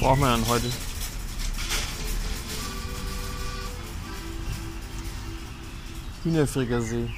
[0.00, 0.70] brauchen wir denn heute?
[6.24, 7.10] Hühnerfrikassee.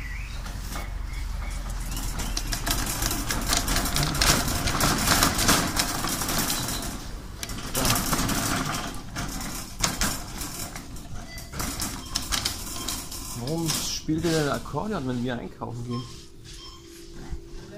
[13.41, 16.03] Warum spielt ihr denn Akkordeon, wenn wir einkaufen gehen?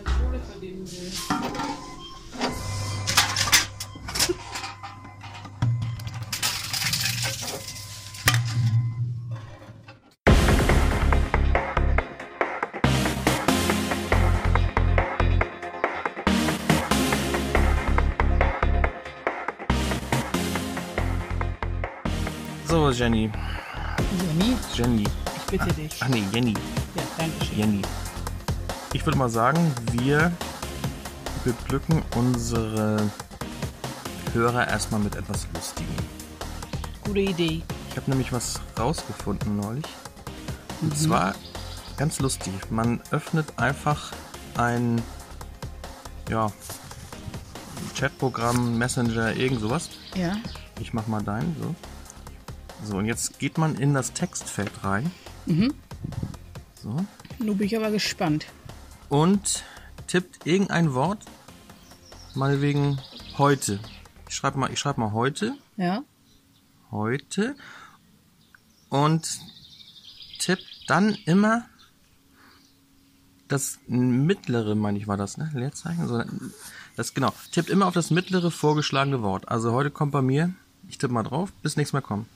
[0.04, 1.93] Kohle verdienen will.
[22.94, 23.28] Jenny.
[24.20, 25.02] Jenny, Jenny.
[25.02, 26.00] ich bitte dich.
[26.00, 26.54] Ach nee, Jenny.
[26.94, 27.58] Ja, danke schön.
[27.58, 27.82] Jenny.
[28.92, 30.30] Ich würde mal sagen, wir
[31.42, 33.10] beglücken unsere
[34.32, 35.96] Hörer erstmal mit etwas Lustigem.
[37.04, 37.62] Gute Idee.
[37.90, 39.86] Ich habe nämlich was rausgefunden neulich.
[40.80, 41.34] Und zwar
[41.96, 42.52] ganz lustig.
[42.70, 44.12] Man öffnet einfach
[44.56, 45.02] ein
[46.30, 46.46] ja,
[47.98, 49.90] Chatprogramm, Messenger, irgend sowas.
[50.14, 50.36] Ja.
[50.80, 51.74] Ich mach mal deinen, so.
[52.84, 55.10] So, und jetzt geht man in das Textfeld rein.
[56.82, 57.04] So.
[57.38, 58.46] Nun bin ich aber gespannt.
[59.08, 59.64] und
[60.06, 61.24] tippt irgendein Wort,
[62.34, 62.98] mal wegen
[63.38, 63.78] heute.
[64.28, 66.02] Ich schreibe mal, ich schreibe mal heute, Ja.
[66.90, 67.54] heute
[68.90, 69.26] und
[70.38, 71.64] tippt dann immer
[73.48, 75.50] das mittlere, meine ich, war das, ne?
[75.54, 76.06] Leerzeichen?
[76.08, 76.22] So,
[76.96, 77.32] das genau.
[77.52, 79.48] Tippt immer auf das mittlere vorgeschlagene Wort.
[79.48, 80.52] Also heute kommt bei mir,
[80.88, 82.26] ich tippe mal drauf, bis nichts mehr kommt.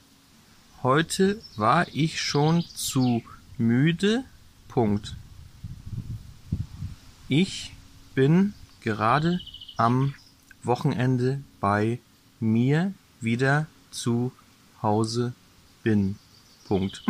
[0.83, 3.23] Heute war ich schon zu
[3.57, 4.25] müde.
[4.69, 5.17] Punkt.
[7.29, 7.73] Ich
[8.15, 9.41] bin gerade
[9.77, 10.15] am
[10.63, 11.99] Wochenende bei
[12.41, 14.33] mir wieder zu
[14.83, 15.33] Hause
[15.83, 16.17] bin.
[16.67, 17.03] Punkt.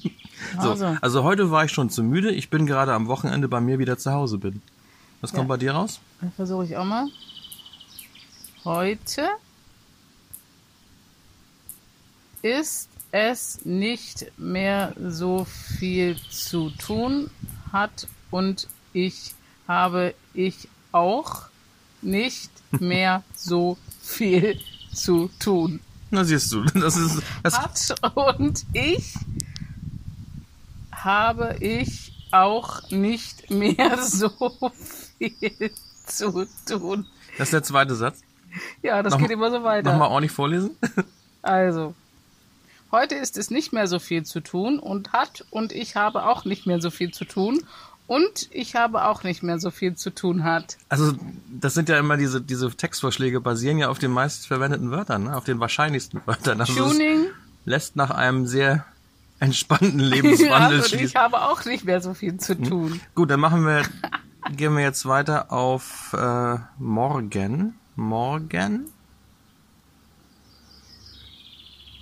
[0.60, 0.86] so, Also.
[1.00, 2.30] also heute war ich schon zu müde.
[2.32, 4.62] Ich bin gerade am Wochenende bei mir wieder zu Hause bin.
[5.20, 5.48] Was kommt Ja.
[5.48, 6.00] bei dir raus?
[6.20, 7.06] Dann versuche ich auch mal.
[8.64, 9.28] Heute
[12.42, 17.30] ist es nicht mehr so viel zu tun
[17.70, 19.34] hat und ich
[19.68, 21.42] habe ich auch
[22.00, 22.50] nicht
[22.80, 24.58] mehr so viel
[24.92, 25.80] zu tun
[26.10, 29.14] Na siehst du, das ist das, hat und ich
[30.90, 34.30] habe ich auch nicht mehr so
[35.18, 35.70] viel
[36.06, 37.06] zu tun.
[37.36, 38.20] das ist der zweite Satz.
[38.82, 39.92] Ja, das Noch geht immer so weiter.
[39.92, 40.76] Nochmal ordentlich vorlesen.
[41.40, 41.94] Also,
[42.92, 46.44] heute ist es nicht mehr so viel zu tun und hat und ich habe auch
[46.44, 47.64] nicht mehr so viel zu tun
[48.06, 50.76] und ich habe auch nicht mehr so viel zu tun hat.
[50.88, 51.14] Also,
[51.48, 55.36] das sind ja immer diese, diese Textvorschläge basieren ja auf den meistverwendeten Wörtern, ne?
[55.36, 56.60] auf den wahrscheinlichsten Wörtern.
[56.60, 57.26] Also Tuning
[57.64, 58.84] lässt nach einem sehr
[59.40, 61.20] entspannten Lebenswandel und ich schließen.
[61.20, 63.00] habe auch nicht mehr so viel zu tun.
[63.14, 63.82] Gut, dann machen wir,
[64.56, 67.74] gehen wir jetzt weiter auf äh, morgen.
[67.96, 68.86] Morgen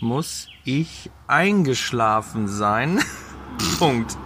[0.01, 3.01] muss ich eingeschlafen sein.
[3.79, 4.17] Punkt.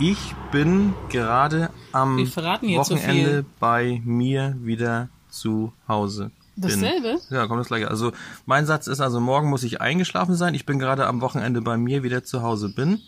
[0.00, 3.00] Ich bin gerade am so Wochenende
[3.30, 3.44] viel.
[3.58, 6.30] bei mir wieder zu Hause.
[6.56, 6.62] bin.
[6.68, 7.18] Dasselbe?
[7.30, 7.88] Ja, kommt das gleiche.
[7.88, 8.12] Also
[8.46, 10.54] mein Satz ist also, morgen muss ich eingeschlafen sein.
[10.54, 13.00] Ich bin gerade am Wochenende bei mir wieder zu Hause bin.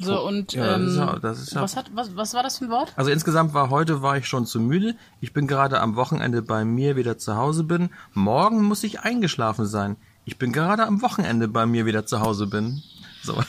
[0.00, 2.92] So, und Ja, ähm, ja- ja- was, hat, was, was war das für ein Wort?
[2.96, 4.94] Also insgesamt war heute war ich schon zu müde.
[5.20, 7.90] Ich bin gerade am Wochenende bei mir wieder zu Hause bin.
[8.14, 9.96] Morgen muss ich eingeschlafen sein.
[10.28, 12.82] Ich bin gerade am Wochenende bei mir wieder zu Hause bin.
[13.22, 13.42] So.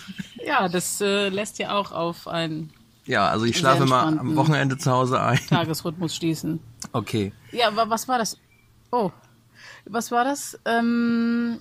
[0.45, 2.72] Ja, das äh, lässt ja auch auf einen
[3.05, 4.37] Ja, also ich schlafe mal am.
[4.37, 5.40] Wochenende zu Hause ein.
[5.49, 6.61] Tagesrhythmus schließen.
[6.93, 7.34] Okay.
[7.52, 8.37] Ja, wa- was war das?
[8.91, 9.11] Oh,
[9.85, 10.58] was war das?
[10.64, 11.59] Ähm,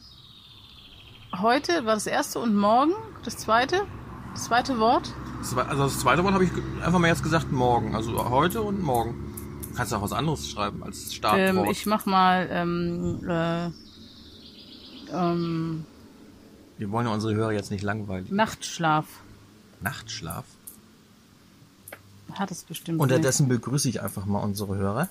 [1.36, 2.92] heute war das erste und morgen
[3.24, 3.82] das zweite?
[4.34, 5.12] Das zweite Wort?
[5.68, 6.50] Also das zweite Wort habe ich
[6.84, 7.96] einfach mal jetzt gesagt morgen.
[7.96, 9.16] Also heute und morgen.
[9.68, 11.66] Du kannst auch was anderes schreiben als Startwort.
[11.66, 13.70] Ähm, ich mach mal ähm, äh,
[15.12, 15.84] ähm,
[16.78, 18.30] Wir wollen ja unsere Hörer jetzt nicht langweilig.
[18.30, 19.06] Nachtschlaf.
[19.80, 20.44] Nachtschlaf.
[22.34, 23.00] Hat es bestimmt.
[23.00, 25.08] Unterdessen begrüße ich einfach mal unsere Hörer.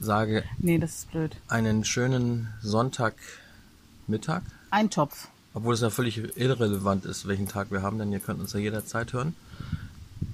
[0.00, 0.64] Sage Nicht.
[0.64, 1.36] Nee, das ist blöd.
[1.48, 4.42] einen schönen Sonntagmittag.
[4.70, 5.28] Eintopf.
[5.54, 8.60] Obwohl es ja völlig irrelevant ist, welchen Tag wir haben, denn ihr könnt uns ja
[8.60, 9.34] jederzeit hören.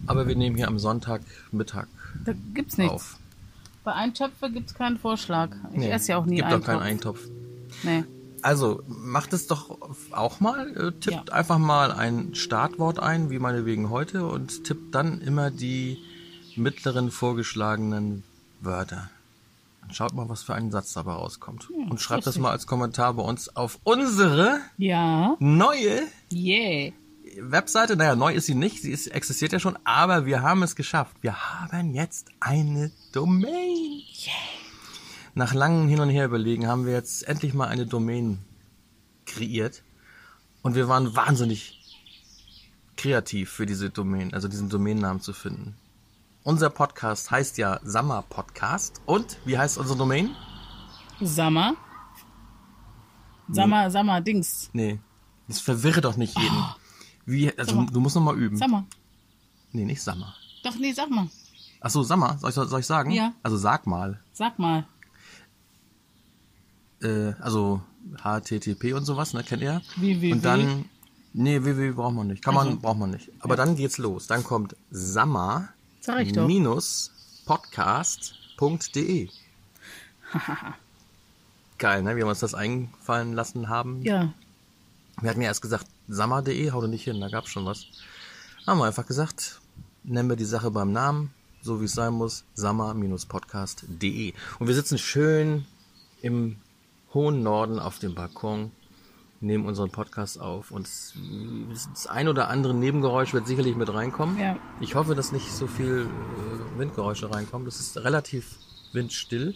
[0.06, 1.86] Aber wir nehmen hier am Sonntagmittag
[2.24, 2.92] Da gibt's nichts.
[2.92, 3.16] auf.
[3.84, 5.50] Bei Eintöpfe gibt's keinen Vorschlag.
[5.72, 6.60] Ich Nee, esse ja auch nie Gibt Eintopf.
[6.60, 7.20] doch keinen Eintopf.
[7.82, 8.04] Nee.
[8.42, 9.78] Also, macht es doch
[10.12, 10.68] auch mal.
[10.76, 11.34] Äh, tippt Ja.
[11.34, 15.98] einfach mal ein Startwort ein, wie meinetwegen heute, und tippt dann immer die
[16.56, 18.22] mittleren vorgeschlagenen
[18.60, 19.08] Wörter.
[19.82, 21.68] Und schaut mal, was für ein Satz dabei rauskommt.
[21.70, 25.36] und schreibt das mal als Kommentar bei uns auf unsere Ja.
[25.40, 26.92] neue Yeah.
[27.40, 27.96] Webseite.
[27.96, 31.16] Naja, neu ist sie nicht, sie ist, existiert ja schon, aber wir haben es geschafft.
[31.22, 34.02] Wir haben jetzt eine Domain.
[35.36, 38.38] Nach langem Hin und Her überlegen haben wir jetzt endlich mal eine Domain
[39.26, 39.82] kreiert.
[40.62, 41.80] Und wir waren wahnsinnig
[42.96, 45.76] kreativ für diese Domain, also diesen Domainnamen zu finden.
[46.44, 49.02] Unser Podcast heißt ja Summer Podcast.
[49.06, 50.30] Und wie heißt unsere Domain?
[51.20, 51.74] Sammer.
[53.48, 54.70] Sammer, Sammer, Dings.
[54.72, 55.00] Nee,
[55.48, 56.64] das verwirre doch nicht jeden.
[57.26, 57.90] Wie, also Summer.
[57.90, 58.56] du musst noch mal üben.
[58.56, 58.86] Sammer.
[59.72, 60.32] Nee, nicht Summer.
[60.62, 61.28] Doch, nee, sag mal.
[61.80, 63.10] Ach so, Summer, soll ich, soll ich sagen?
[63.10, 63.34] Ja.
[63.42, 64.20] Also sag mal.
[64.32, 64.86] Sag mal.
[67.04, 67.82] Äh, also
[68.22, 69.82] HTTP und sowas, ne, kennt ihr?
[69.96, 70.32] www.
[70.32, 70.86] Und dann,
[71.32, 72.42] nee, www braucht man nicht.
[72.42, 72.80] Kann man, Also.
[72.80, 73.30] braucht man nicht.
[73.40, 74.26] Aber dann geht's los.
[74.26, 74.74] Dann kommt
[76.32, 76.46] doch.
[76.46, 77.12] minus
[77.46, 79.28] podcast.de.
[81.78, 84.02] Geil, ne, wie wir uns das einfallen lassen haben.
[84.02, 84.32] Ja.
[85.20, 87.86] Wir hatten ja erst gesagt, sammer.de, hau doch nicht hin, da gab's schon was.
[88.66, 89.60] Haben wir einfach gesagt,
[90.02, 91.30] nennen wir die Sache beim Namen,
[91.62, 94.32] so wie es sein muss, sammer-podcast.de.
[94.58, 95.66] Und wir sitzen schön
[96.22, 96.56] im
[97.14, 98.72] hohen Norden auf dem Balkon,
[99.40, 100.88] nehmen unseren Podcast auf und
[101.70, 104.38] das ein oder andere Nebengeräusch wird sicherlich mit reinkommen.
[104.38, 104.56] Ja.
[104.80, 107.64] Ich hoffe, dass nicht so viel äh, Windgeräusche reinkommen.
[107.66, 108.56] Das ist relativ
[108.92, 109.54] windstill.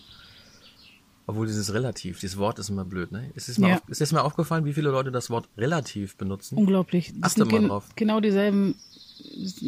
[1.27, 3.31] Obwohl dieses relativ, dieses Wort ist immer blöd, ne?
[3.35, 3.75] Ist es mal, Ja.
[3.77, 6.57] auf, ist es mir aufgefallen, wie viele Leute das Wort relativ benutzen?
[6.57, 7.13] Unglaublich.
[7.17, 7.85] Das Achte mal gen drauf.
[7.97, 8.75] genau dieselben,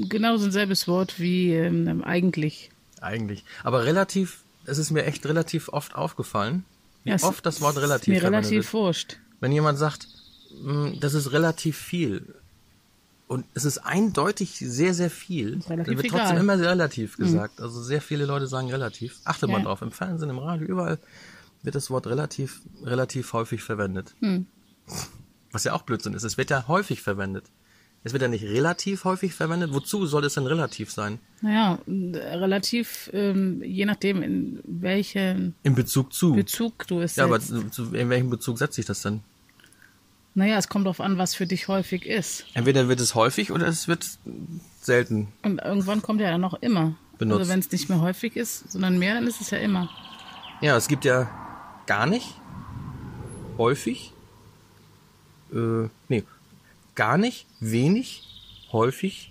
[0.08, 2.70] genau so ein selbes Wort wie ähm, eigentlich.
[3.02, 3.44] Eigentlich.
[3.62, 6.64] Aber relativ, es ist mir echt relativ oft aufgefallen,
[7.04, 8.82] wie Ja, oft das Wort ist relativ Mir verwendet relativ wird.
[8.82, 9.16] wurscht.
[9.40, 10.06] Wenn jemand sagt,
[10.62, 12.34] "Mm, das ist relativ viel
[13.26, 16.02] und es ist eindeutig sehr, sehr viel, Ist dann wird egal.
[16.04, 16.08] Mhm.
[16.24, 17.60] trotzdem immer relativ gesagt.
[17.60, 19.18] Also sehr viele Leute sagen relativ.
[19.24, 19.64] Achte mal Ja.
[19.64, 19.82] drauf.
[19.82, 20.98] Im Fernsehen, im Radio, überall
[21.62, 24.14] wird das Wort relativ, relativ häufig verwendet.
[24.20, 24.46] Hm.
[25.52, 26.22] Was ja auch Blödsinn ist.
[26.24, 27.44] Es wird ja häufig verwendet.
[28.02, 29.74] Es wird ja nicht relativ häufig verwendet.
[29.74, 31.18] Wozu soll es denn relativ sein?
[31.42, 36.34] Naja, relativ, ähm, je nachdem, in welchem In Bezug zu.
[36.34, 39.20] Bezug du es ja, aber zu, in welchem Bezug setze ich das denn?
[40.34, 42.46] Naja, es kommt darauf an, was für dich häufig ist.
[42.54, 44.06] Entweder wird es häufig oder es wird
[44.80, 45.28] selten.
[45.42, 46.96] Und irgendwann kommt ja dann noch immer.
[47.18, 47.40] Benutzt.
[47.40, 49.90] Also wenn es nicht mehr häufig ist, sondern mehr, dann ist es ja immer.
[50.62, 51.28] Ja, es gibt ja
[51.86, 52.34] gar nicht,
[53.58, 54.14] häufig,
[55.52, 56.24] äh, nee,
[57.00, 58.22] gar nicht, wenig,
[58.72, 59.30] häufig,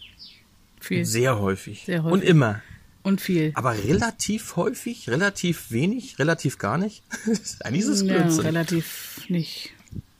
[0.80, 1.06] Viel.
[1.06, 1.84] sehr häufig.
[1.86, 2.14] Sehr häufig.
[2.14, 2.64] Und immer.
[3.04, 3.52] Und viel.
[3.54, 7.04] Aber relativ häufig, relativ wenig, relativ gar nicht.
[7.64, 8.44] Eigentlich ist es ja, Blödsinn.
[8.44, 9.70] relativ nicht.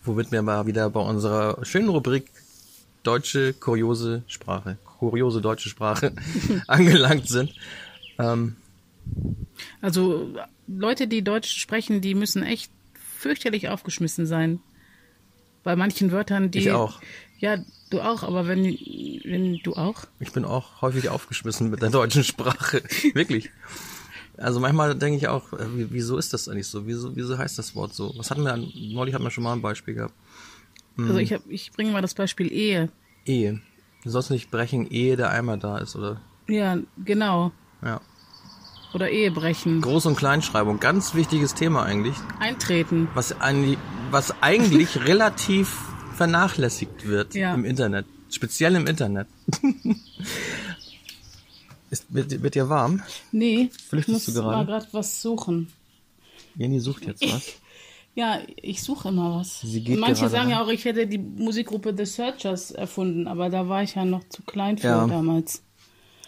[0.04, 2.30] Womit wir mal wieder bei unserer schönen Rubrik
[3.02, 6.14] deutsche kuriose Sprache, kuriose deutsche Sprache
[6.68, 7.56] angelangt sind.
[8.20, 8.58] Ähm,
[9.82, 10.36] Also
[10.68, 12.72] Leute, die Deutsch sprechen, die müssen echt
[13.18, 14.60] fürchterlich aufgeschmissen sein.
[15.64, 16.60] Bei manchen Wörtern, die.
[17.40, 17.58] Ja,
[17.90, 20.04] du auch, aber wenn, wenn du auch.
[20.20, 22.84] Ich bin auch häufig aufgeschmissen mit der deutschen Sprache.
[23.14, 23.50] Wirklich.
[24.38, 26.86] Also manchmal denke ich auch, äh, wie- wieso ist das eigentlich so?
[26.88, 28.14] Wieso, wieso heißt das Wort so?
[28.18, 30.14] Was hatten wir, an- neulich hatten wir schon mal ein Beispiel gehabt.
[30.98, 31.20] Also Mhm.
[31.20, 32.90] ich, hab, ich bringe mal das Beispiel Ehe.
[33.26, 33.62] Ehe.
[34.04, 36.22] Du sollst nicht brechen, ehe der Eimer da ist, oder?
[36.48, 37.52] Ja, genau.
[37.84, 38.00] Ja.
[38.94, 39.82] Oder Ehebrechen.
[39.84, 43.08] Groß- und Kleinschreibung, ganz wichtiges Thema eigentlich, Eintreten.
[43.14, 43.78] was, eigentlich-
[44.10, 45.78] was eigentlich relativ
[46.20, 47.54] vernachlässigt wird Ja.
[47.54, 48.06] im Internet.
[48.30, 49.28] Speziell im Internet.
[51.90, 53.02] ist, wird, wird dir warm?
[53.32, 54.58] Nee, ich Flüchtest muss du gerade?
[54.58, 55.72] mal gerade was suchen.
[56.56, 57.54] Jenny sucht jetzt was.
[58.16, 59.62] Ja, ich suche immer was.
[59.62, 63.50] Sie geht Und Manche sagen ja auch, ich hätte die Musikgruppe The Searchers erfunden, aber
[63.50, 65.08] da war ich ja noch zu klein für Ja.
[65.08, 65.62] damals.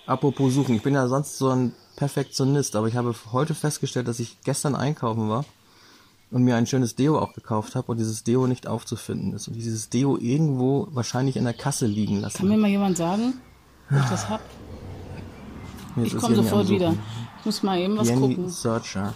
[0.06, 4.20] Apropos suchen, ich bin ja sonst so ein Perfektionist, aber ich habe heute festgestellt, dass
[4.20, 5.46] ich gestern einkaufen war
[6.32, 9.54] und mir ein schönes Deo auch gekauft habe und dieses Deo nicht aufzufinden ist und
[9.56, 12.48] dieses Deo irgendwo wahrscheinlich in der Kasse liegen Kann lassen.
[12.48, 13.34] mir mal jemand sagen,
[13.90, 14.42] wo ich das hab?
[15.98, 16.96] Jetzt Ich komme sofort wieder.
[17.40, 18.50] Ich muss mal eben was Jenny gucken.
[18.50, 19.14] Searcher.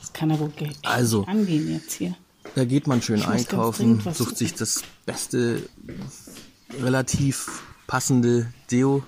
[0.00, 1.24] Das kann ja wohl Geld Also.
[1.24, 2.14] angehen jetzt hier.
[2.54, 5.62] Da geht man schön Ich einkaufen, sucht sich das beste,
[6.82, 9.02] relativ passende Deo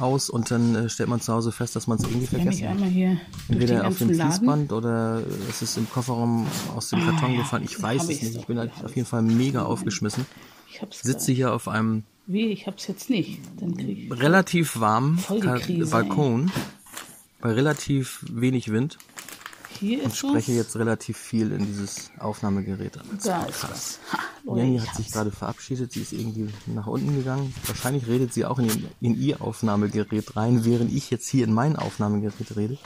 [0.00, 2.78] aus und dann äh, stellt man zu Hause fest, dass man es irgendwie vergessen hat.
[3.48, 4.32] Entweder auf dem Laden.
[4.32, 7.64] Fließband oder es ist im Kofferraum aus dem Karton Ah, gefallen.
[7.64, 8.36] Ich weiß es nicht.
[8.36, 10.26] Ich bin halt auf jeden Fall mega aufgeschmissen.
[10.70, 12.46] Ich hab's Sitze hier auf einem Wie?
[12.46, 13.40] Ich hab's jetzt nicht.
[13.60, 14.20] Dann krieg ich.
[14.20, 15.22] relativ warmen
[15.90, 16.50] Balkon
[17.40, 18.98] bei relativ wenig Wind
[19.80, 20.56] Hier und ist spreche was.
[20.56, 22.98] jetzt relativ viel in dieses Aufnahmegerät.
[23.24, 23.98] Da ist was.
[24.12, 27.54] Ha, Leute, Jenny hat sich gerade verabschiedet, sie ist irgendwie nach unten gegangen.
[27.66, 31.76] Wahrscheinlich redet sie auch in, in ihr Aufnahmegerät rein, während ich jetzt hier in mein
[31.76, 32.78] Aufnahmegerät rede.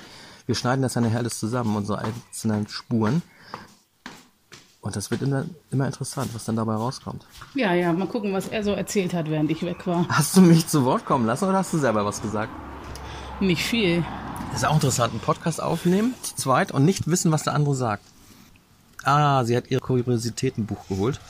[0.46, 3.22] Wir schneiden das ja nachher alles zusammen, unsere einzelnen Spuren.
[4.80, 7.26] Und das wird immer, immer interessant, was dann dabei rauskommt.
[7.54, 10.06] Ja, ja, mal gucken, was er so erzählt hat, während ich weg war.
[10.08, 12.50] Hast du mich zu Wort kommen lassen oder hast du selber was gesagt?
[13.40, 14.04] Nicht viel.
[14.52, 17.74] Das ist auch interessant, einen Podcast aufnehmen, zu zweit, und nicht wissen, was der andere
[17.74, 18.02] sagt.
[19.04, 21.20] Ah, sie hat ihr Kuriositätenbuch geholt.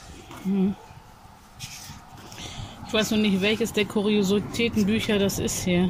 [2.87, 5.89] Ich weiß noch nicht, welches der Kuriositätenbücher das ist hier.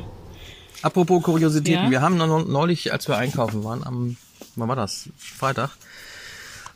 [0.81, 1.91] Apropos Kuriositäten, Ja?
[1.91, 4.17] wir haben neulich, als wir einkaufen waren, am,
[4.55, 5.09] wann war das?
[5.17, 5.71] Freitag,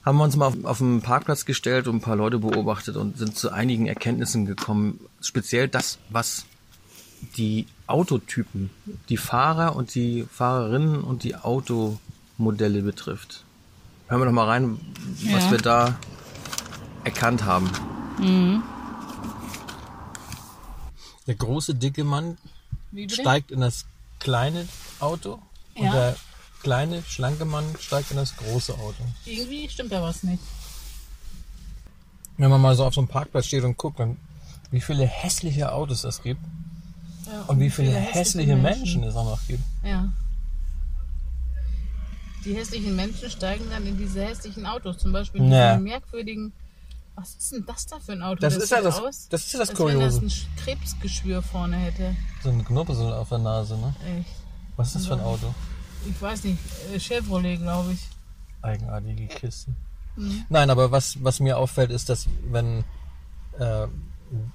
[0.06, 3.18] haben wir uns mal auf, auf den Parkplatz gestellt und ein paar Leute beobachtet und
[3.18, 5.00] sind zu einigen Erkenntnissen gekommen.
[5.22, 6.46] Speziell das, was
[7.38, 8.70] die Autotypen,
[9.10, 13.44] die Fahrer und die Fahrerinnen und die Automodelle betrifft.
[14.08, 14.80] Hören wir doch mal rein,
[15.32, 15.52] was Ja.
[15.52, 15.96] wir da
[17.04, 17.70] erkannt haben.
[21.28, 22.38] Der große, dicke Mann
[23.08, 23.86] steigt in das
[24.20, 24.68] kleine
[25.00, 25.40] Auto
[25.76, 25.92] und Ja.
[25.94, 26.16] der
[26.62, 29.04] kleine, schlanke Mann steigt in das große Auto.
[29.26, 30.42] Irgendwie stimmt da was nicht.
[32.38, 34.18] Wenn man mal so auf so einem Parkplatz steht und guckt, dann,
[34.72, 36.42] wie viele hässliche Autos es gibt
[37.48, 39.04] und wie viele, hässliche Menschen.
[39.04, 39.64] es auch noch gibt.
[39.84, 40.10] Ja.
[42.46, 44.98] Die hässlichen Menschen steigen dann in diese hässlichen Autos.
[44.98, 45.72] Zum Beispiel in Ja.
[45.74, 46.52] diesen merkwürdigen.
[47.16, 48.42] Was ist denn das da für ein Auto?
[48.42, 50.26] Das ist ja das- aus, das ist ja das als wenn das Kuriose.
[50.26, 52.16] ein Krebsgeschwür vorne hätte.
[52.42, 53.94] So ein Knubbel auf der Nase, ne?
[54.20, 54.30] Echt.
[54.76, 55.54] Was ist das für ein Auto?
[56.10, 56.58] Ich weiß nicht.
[56.94, 58.00] äh, Chevrolet, glaube ich.
[58.62, 59.76] Eigenartige Kisten.
[60.50, 62.84] Nein, aber was, was mir auffällt, ist, dass wenn
[63.60, 63.84] äh,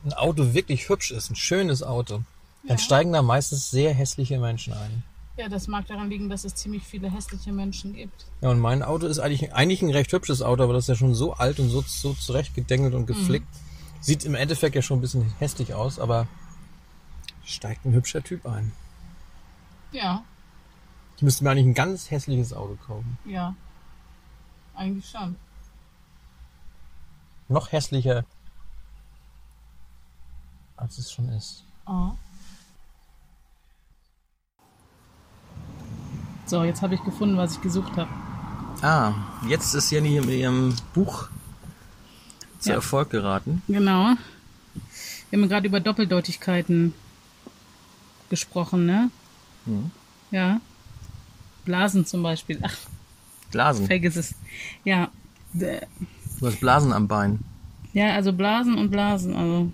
[0.05, 2.23] ein Auto wirklich hübsch ist, ein schönes Auto,
[2.65, 5.03] dann steigen da meistens sehr hässliche Menschen ein.
[5.37, 8.27] Ja, das mag daran liegen, dass es ziemlich viele hässliche Menschen gibt.
[8.41, 10.95] Ja, und mein Auto ist eigentlich, eigentlich ein recht hübsches Auto, aber das ist ja
[10.97, 13.47] schon so alt und so, so zurechtgedengelt und geflickt.
[14.01, 16.27] Sieht im Endeffekt ja schon ein bisschen hässlich aus, aber
[17.45, 18.73] steigt ein hübscher Typ ein.
[19.93, 20.23] Ja,
[21.17, 23.19] Ich müsste mir eigentlich ein ganz hässliches Auto kaufen.
[23.25, 23.55] ja.
[24.75, 25.35] Eigentlich schon.
[27.49, 28.25] Noch hässlicher,
[30.77, 31.65] als es schon ist.
[31.87, 32.11] Oh.
[36.49, 38.09] So, jetzt habe ich gefunden, was ich gesucht habe.
[38.81, 39.13] Ah,
[39.47, 41.29] jetzt ist Jenny mit ihrem Buch
[42.59, 42.77] zu Ja.
[42.77, 43.63] Erfolg geraten.
[43.69, 44.15] Genau.
[45.31, 46.95] Wir haben gerade über Doppeldeutigkeiten
[48.31, 49.11] gesprochen, ne?
[49.67, 49.91] Mhm.
[50.31, 50.61] Ja.
[51.67, 52.59] Blasen zum Beispiel.
[52.63, 52.75] Ach,
[53.51, 53.87] Blasen.
[53.87, 54.35] vergiss es.
[54.85, 55.11] Ja.
[55.53, 57.41] Du hast Blasen am Bein.
[57.93, 59.71] Ja, also Blasen und Blasen, also.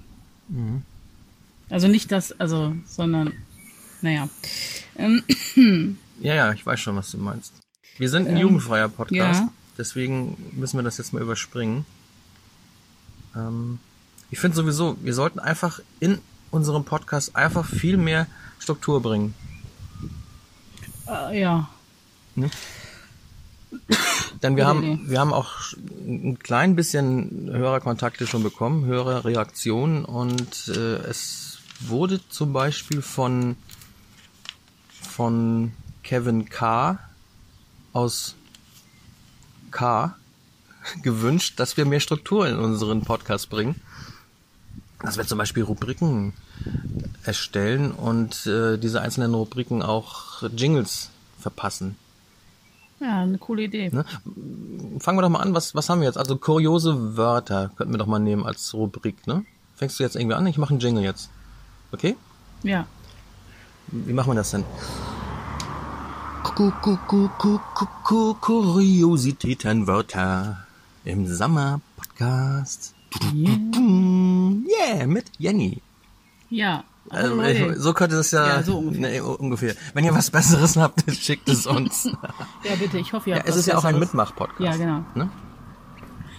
[1.70, 3.32] Also nicht das, also, sondern,
[4.02, 4.28] naja.
[4.96, 5.22] Ähm,
[6.20, 7.52] Ja, ja, ich weiß schon, was du meinst.
[7.98, 9.48] Wir sind ein Ähm, jugendfreier Podcast, ja.
[9.78, 11.84] deswegen müssen wir das jetzt mal überspringen.
[13.36, 13.78] Ähm,
[14.30, 16.18] ich finde sowieso, wir sollten einfach in
[16.50, 18.26] unserem Podcast einfach viel mehr
[18.58, 19.34] Struktur bringen.
[21.08, 21.68] äh, ja.
[24.42, 25.72] Denn wir haben, wir haben auch
[26.06, 33.56] ein klein bisschen Hörerkontakte schon bekommen, Hörerreaktionen und äh, es wurde zum Beispiel von,
[35.02, 35.72] von
[36.04, 36.98] Kevin K.
[37.92, 38.36] aus
[39.70, 40.14] K.
[41.02, 43.80] gewünscht, dass wir mehr Struktur in unseren Podcast bringen.
[45.00, 46.32] Dass wir zum Beispiel Rubriken
[47.24, 51.96] erstellen und äh, diese einzelnen Rubriken auch Jingles verpassen.
[53.00, 53.90] Ja, eine coole Idee.
[53.90, 54.04] Ne?
[55.00, 56.16] Fangen wir doch mal an, was, was haben wir jetzt?
[56.16, 59.44] Also kuriose Wörter könnten wir doch mal nehmen als Rubrik, ne?
[59.74, 60.46] Fängst du jetzt irgendwie an?
[60.46, 61.28] Ich mache einen Jingle jetzt.
[61.92, 62.16] Okay?
[62.62, 62.86] Ja.
[63.88, 64.64] Wie machen wir das denn?
[69.34, 70.66] Kuriositätenwörter
[71.04, 72.94] im Sommer-Podcast.
[73.34, 75.80] Yeah, mit Jenny.
[76.50, 76.84] Ja.
[77.10, 79.10] Also, ich- so könnte es ja, Ja, so ungefähr.
[79.10, 79.74] Nee, ungefähr.
[79.94, 82.04] Wenn ihr was Besseres habt, schickt es uns.
[82.64, 83.98] ja, bitte, ich hoffe, ihr ja, habt es was ist ja auch ein.
[83.98, 84.60] Mitmach-Podcast.
[84.60, 85.04] Ja, genau.
[85.14, 85.28] Ne?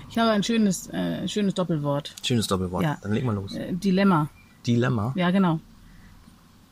[0.10, 2.16] Ich habe ein schönes, äh, schönes Doppelwort.
[2.24, 2.84] Schönes Doppelwort.
[2.84, 2.98] Ja.
[3.02, 3.54] Dann leg mal los.
[3.54, 4.30] Äh, Dilemma.
[4.66, 5.12] Dilemma.
[5.16, 5.60] Ja, genau.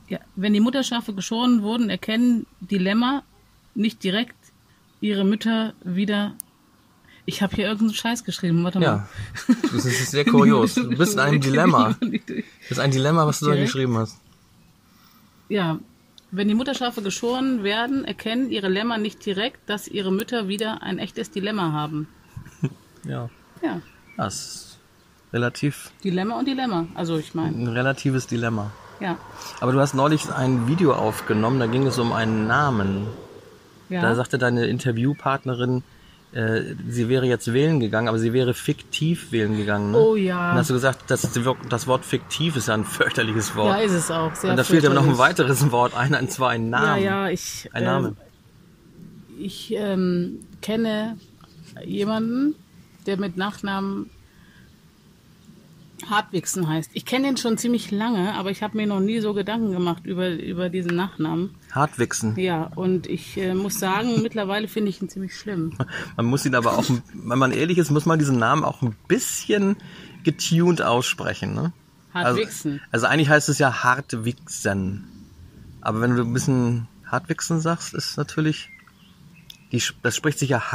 [0.08, 3.24] Ja, wenn die Mutterschafe geschoren wurden, erkennen Dilemma
[3.76, 4.36] nicht direkt
[5.02, 6.34] ihre Mütter wieder.
[7.26, 8.64] Ich habe hier irgendeinen Scheiß geschrieben.
[8.64, 9.08] Warte Ja,
[9.48, 9.56] mal.
[9.72, 10.76] das ist sehr kurios.
[10.76, 11.96] Du bist in einem Dilemma.
[12.00, 14.18] Das ist ein Dilemma, was du da geschrieben hast.
[15.50, 15.80] Ja,
[16.32, 20.98] wenn die Mutterschafe geschoren werden, erkennen ihre Lämmer nicht direkt, dass ihre Mütter wieder ein
[21.00, 22.08] echtes Dilemma haben.
[23.06, 23.30] Ja,
[23.62, 23.82] Ja,
[24.16, 24.80] das ist
[25.34, 26.88] relativ, Dilemma und Dilemma.
[26.96, 28.72] Also ich meine, ein relatives Dilemma.
[29.02, 29.18] ja,
[29.60, 33.08] Aber du hast neulich ein Video aufgenommen, da ging es um einen Namen.
[33.90, 34.16] Da ja.
[34.16, 35.84] sagte deine Interviewpartnerin,
[36.34, 39.92] äh, sie wäre jetzt wählen gegangen, aber sie wäre fiktiv wählen gegangen.
[39.92, 39.98] Ne?
[39.98, 40.50] Oh ja.
[40.50, 41.30] Dann hast du gesagt, das,
[41.70, 43.78] das Wort fiktiv ist ja ein fürchterliches Wort.
[43.78, 44.34] Ja, ist es auch.
[44.34, 47.04] Sehr Und da fehlt aber noch ein weiteres Wort ein, und zwar ein Ja, Name.
[47.04, 47.70] ja, ich.
[47.74, 48.16] Ein äh, Name.
[49.40, 51.18] ich ähm, kenne
[51.86, 52.56] jemanden,
[53.06, 54.10] der mit Nachnamen
[56.10, 56.92] Hartwigsen heißt.
[56.94, 60.06] Ich kenne ihn schon ziemlich lange, aber ich habe mir noch nie so Gedanken gemacht
[60.06, 61.56] über, über diesen Nachnamen.
[61.72, 62.38] Hartwichsen.
[62.38, 65.78] Ja, und ich äh, muss sagen, mittlerweile finde ich ihn ziemlich schlimm.
[66.16, 68.96] Man muss ihn aber auch, wenn man ehrlich ist, muss man diesen Namen auch ein
[69.08, 69.78] bisschen
[70.24, 71.54] getuned aussprechen.
[71.54, 71.74] Ne?
[72.14, 72.74] Hartwigsen.
[72.74, 75.06] Also, also eigentlich heißt es ja Hartwigsen.
[75.82, 78.70] Aber wenn du ein bisschen Hartwigsen sagst, ist natürlich,
[79.72, 80.72] die, das spricht sich ja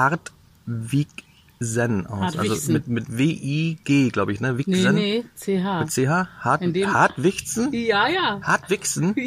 [1.61, 2.37] Hartwigsen aus.
[2.39, 4.53] Also mit, mit W-I-G, glaube ich, ne?
[4.53, 4.95] Nee, Wigsen.
[4.95, 5.81] nee, CH.
[5.81, 6.27] Mit CH?
[6.41, 7.73] Hart, Hartwigsen?
[7.73, 8.41] Ja, ja.
[8.43, 9.15] Hartwigsen?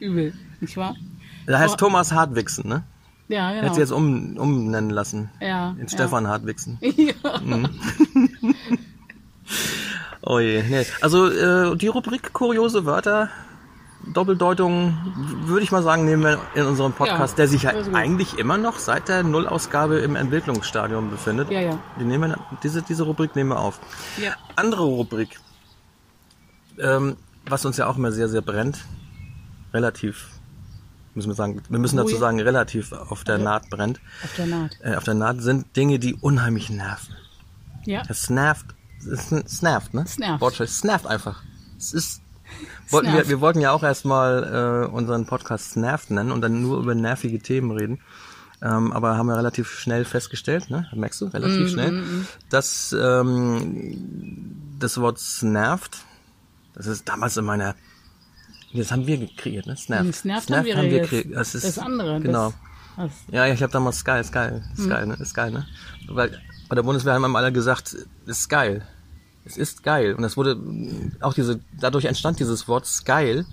[0.00, 0.94] Übel, nicht wahr?
[1.46, 2.84] Da heißt Vor- Thomas Hartwigsen, ne?
[3.28, 3.74] Ja, Hätte genau.
[3.74, 5.30] sie jetzt um, umnennen lassen.
[5.40, 5.88] ja, In ja.
[5.88, 6.78] Stefan Hartwigsen.
[6.96, 7.14] Ja.
[10.28, 10.84] Oh je, nee.
[11.02, 13.30] Also äh, die Rubrik kuriose Wörter,
[14.12, 17.72] Doppeldeutung, w- würde ich mal sagen, nehmen wir in unserem Podcast, Ja, der sich ja
[17.92, 21.50] eigentlich immer noch seit der Nullausgabe im Entwicklungsstadium befindet.
[21.50, 21.78] Ja, ja.
[21.98, 23.80] Die nehmen wir, diese, diese Rubrik nehmen wir auf.
[24.22, 24.32] ja.
[24.54, 25.38] Andere Rubrik,
[26.78, 27.16] ähm,
[27.48, 28.84] was uns ja auch immer sehr, sehr brennt,
[29.74, 30.28] relativ,
[31.14, 34.78] müssen wir sagen, wir müssen dazu sagen, relativ auf der Naht brennt, Auf der Naht.
[34.82, 37.14] äh, auf der Naht sind Dinge, die unheimlich nerven.
[37.84, 38.02] Ja.
[38.08, 38.66] Es nervt.
[39.08, 40.02] Es nervt, ne?
[40.02, 40.40] Es nervt.
[40.40, 40.70] Wortschatz.
[40.70, 41.42] Es nervt einfach.
[41.78, 42.20] Es ist.
[42.90, 46.78] Wollten wir, wir wollten ja auch erstmal äh, unseren Podcast Nervt nennen und dann nur
[46.78, 48.00] über nervige Themen reden.
[48.62, 50.86] Ähm, aber haben wir relativ schnell festgestellt, ne?
[50.94, 52.02] Merkst du, Mm, relativ schnell,
[52.48, 55.98] dass ähm, das Wort nervt,
[56.74, 57.74] das ist damals in meiner.
[58.72, 59.76] Das haben wir kreiert, ne?
[59.76, 60.06] Snarf.
[60.06, 61.08] Das nervt haben wir, haben wir jetzt.
[61.10, 61.26] kreiert.
[61.34, 62.20] Das ist das andere.
[62.20, 62.52] Genau.
[62.96, 64.88] Das, Ja, ich habe damals geil, ist Hm.
[64.88, 65.14] geil, ne?
[65.20, 65.66] Ist geil, ne?
[66.08, 68.86] Weil bei der Bundeswehr haben alle gesagt, ist geil.
[69.46, 70.14] Es ist geil.
[70.14, 70.58] Und das wurde
[71.20, 73.46] auch diese, dadurch entstand dieses Wort geil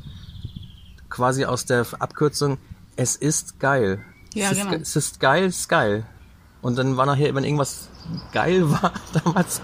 [1.09, 2.57] quasi aus der Abkürzung
[2.95, 4.03] es ist geil.
[4.33, 4.81] Ja, es, ist, genau.
[4.81, 6.05] es ist geil, es ist geil.
[6.61, 7.89] Und dann war nachher, wenn irgendwas
[8.31, 9.61] geil war damals,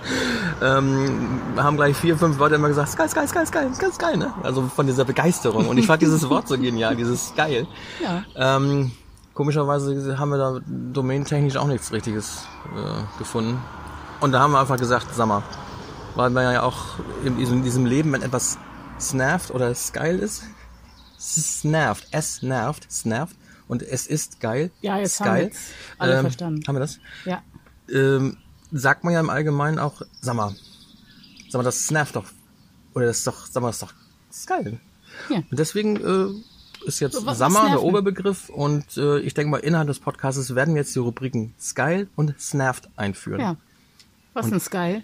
[0.61, 3.99] ähm, haben gleich vier, fünf Leute immer gesagt, ist geil, ist geil, geil, geil, ist
[3.99, 4.33] geil, ne?
[4.43, 5.67] Also von dieser Begeisterung.
[5.67, 7.67] Und ich fand dieses Wort so genial, dieses geil.
[8.03, 8.23] ja.
[8.35, 8.91] Ähm,
[9.33, 13.57] komischerweise haben wir da domaintechnisch auch nichts Richtiges äh, gefunden.
[14.19, 15.43] Und da haben wir einfach gesagt, sag mal,
[16.15, 18.57] weil wir ja auch in diesem, Leben, wenn etwas
[18.99, 20.43] snarft oder es geil ist,
[21.63, 23.35] nervt, es nervt, nervt
[23.67, 24.71] und es ist geil.
[24.81, 25.43] Ja, jetzt ist haben wir geil.
[25.45, 25.61] jetzt
[25.97, 26.63] alle Ähm, verstanden.
[26.67, 26.99] Haben wir das?
[27.25, 27.41] ja.
[27.91, 28.37] Ähm,
[28.71, 30.55] sagt man ja im Allgemeinen auch, sag mal,
[31.49, 32.25] sag mal, das nervt doch.
[32.93, 33.93] Oder das ist doch, sag mal, das ist doch,
[34.27, 34.79] das ist geil.
[35.29, 35.37] Ja.
[35.37, 37.81] Und deswegen äh, ist jetzt So, Sammer der?
[37.83, 42.07] Oberbegriff und äh, ich denke mal, innerhalb des Podcasts werden wir jetzt die Rubriken Sky
[42.15, 43.41] und Snarft einführen.
[43.41, 43.57] ja.
[44.33, 45.03] Was ist denn Sky?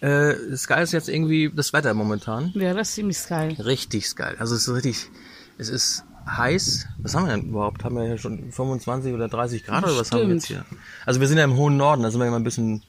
[0.00, 2.52] Äh, Sky ist jetzt irgendwie das Wetter momentan.
[2.54, 3.56] Ja, das ist ziemlich Sky.
[3.58, 4.36] Richtig geil.
[4.38, 5.10] Also es ist richtig,
[5.58, 6.86] es ist heiß.
[6.98, 7.84] Was haben wir denn überhaupt?
[7.84, 10.64] Haben wir ja schon 25 oder 30 Grad oder was haben wir jetzt hier?
[10.66, 10.80] Stimmt.
[11.06, 12.82] Also wir sind ja im hohen Norden, da sind wir immer ein bisschen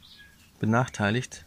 [0.59, 1.45] benachteiligt.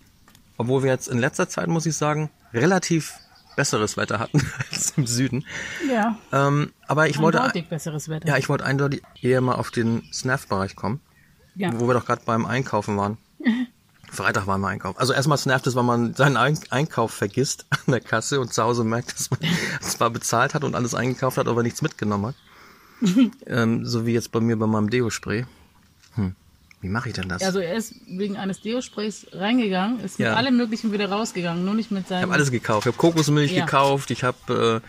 [0.57, 3.15] Obwohl wir jetzt in letzter Zeit, muss ich sagen, relativ
[3.57, 5.45] besseres Wetter hatten als im Süden.
[5.91, 6.17] Ja.
[6.33, 8.27] Ähm, aber ich wollte, Eindeutig besseres Wetter.
[8.29, 11.01] ja, ich wollte eindeutig eher mal auf den Snaf-Bereich kommen,
[11.55, 11.71] ja.
[11.79, 13.19] wo wir doch gerade beim Einkaufen waren.
[14.13, 14.99] Freitag waren wir einkaufen.
[14.99, 18.63] Also erstmal nervt es, weil man seinen Ein Einkauf vergisst an der Kasse und zu
[18.63, 19.41] Hause merkt, dass man
[19.81, 22.35] zwar bezahlt hat und alles eingekauft hat, aber nichts mitgenommen hat.
[23.47, 25.47] ähm, so wie jetzt bei mir bei meinem Deo-Spray.
[26.15, 26.37] Hm.
[26.83, 27.43] Wie mache ich denn das?
[27.43, 30.31] Also er ist wegen eines Deo-Sprays reingegangen, ist Ja.
[30.31, 32.23] mit allem Möglichen wieder rausgegangen, nur nicht mit Ich seinem...
[32.23, 32.87] habe alles gekauft.
[32.87, 33.65] Ich habe Kokosmilch Ja.
[33.65, 34.83] gekauft, ich habe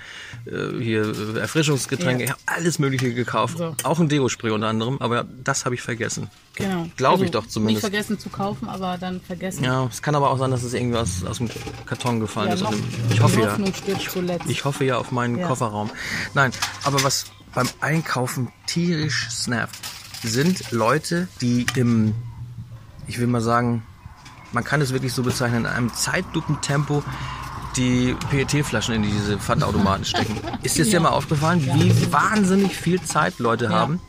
[0.47, 1.03] äh, äh, hier
[1.35, 2.25] äh, Erfrischungsgetränke, Ja.
[2.25, 3.59] ich habe alles Mögliche gekauft.
[3.59, 3.75] So.
[3.83, 6.31] Auch ein Deo-Spray unter anderem, aber das habe ich vergessen.
[6.55, 6.87] Genau.
[6.97, 7.83] Glaub ich doch zumindest.
[7.83, 9.63] Nicht vergessen zu kaufen, aber dann vergessen.
[9.63, 11.49] Ja, es kann aber auch sein, dass es irgendwie aus, aus dem
[11.85, 12.61] Karton gefallen Ja, ist.
[12.61, 12.73] noch-
[13.11, 13.55] ich hoffe ja.
[14.09, 14.49] Zuletzt.
[14.49, 15.41] Ich hoffe ja auf meinen.
[15.43, 15.91] Kofferraum.
[16.33, 16.51] Nein,
[16.83, 19.75] aber was beim Einkaufen tierisch nervt,
[20.23, 22.15] sind Leute, die im,
[23.07, 23.83] ich will mal sagen,
[24.51, 27.03] man kann es wirklich so bezeichnen, in einem Zeitlupentempo
[27.75, 30.39] die PET-Flaschen in diese Pfandautomaten stecken.
[30.63, 30.99] Ist dir ja.
[30.99, 33.99] mal aufgefallen, wie wahnsinnig viel Zeit Leute haben?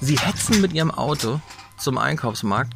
[0.00, 1.40] Sie hetzen mit ihrem Auto
[1.76, 2.72] zum Einkaufsmarkt,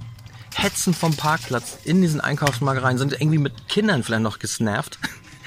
[0.54, 4.98] hetzen vom Parkplatz in diesen Einkaufsmarkt rein, sind irgendwie mit Kindern vielleicht noch gesnervt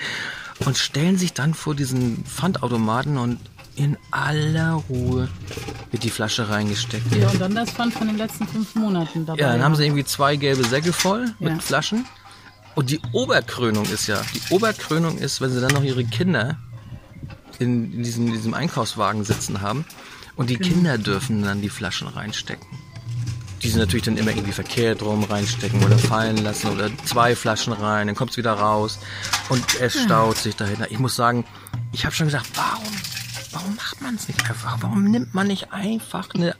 [0.65, 3.39] und stellen sich dann vor diesen Pfandautomaten und
[3.75, 5.27] in aller Ruhe
[5.91, 7.13] wird die Flasche reingesteckt.
[7.15, 9.39] Ja, und dann das Pfand von den letzten fünf Monaten dabei.
[9.41, 11.59] Ja, dann haben sie irgendwie zwei gelbe Säcke voll mit Ja.
[11.59, 12.05] Flaschen.
[12.75, 16.57] Und die Oberkrönung ist ja, die Oberkrönung ist, wenn sie dann noch ihre Kinder
[17.59, 19.85] in, in diesem, diesem Einkaufswagen sitzen haben
[20.35, 22.67] und die Kinder dürfen dann die Flaschen reinstecken.
[23.63, 27.71] Die sie natürlich dann immer irgendwie verkehrt rum reinstecken oder fallen lassen oder zwei Flaschen
[27.73, 28.99] rein, dann kommt es wieder raus
[29.49, 30.91] und es staut sich dahinter.
[30.91, 31.45] Ich muss sagen,
[31.93, 32.83] ich habe schon gesagt, warum,
[33.55, 34.77] warum macht man es nicht einfach?
[34.81, 36.55] Warum nimmt man nicht einfach eine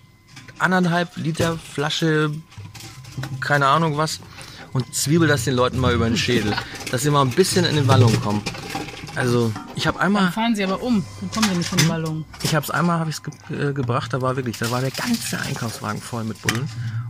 [0.57, 2.31] anderthalb Liter Flasche,
[3.41, 4.21] keine Ahnung was,
[4.71, 6.53] und zwiebel das den Leuten mal über den Schädel,
[6.91, 8.41] dass sie mal ein bisschen in den Wallung kommen.
[9.15, 11.05] Also ich habe einmal, Dann fahren sie aber um.
[11.21, 12.25] Dann kommen sie nicht in die Ballung.
[12.43, 14.11] ich habe es einmal, habe ich es ge äh, gebracht.
[14.11, 16.67] Da war wirklich, da war der ganze Einkaufswagen voll mit Buddeln.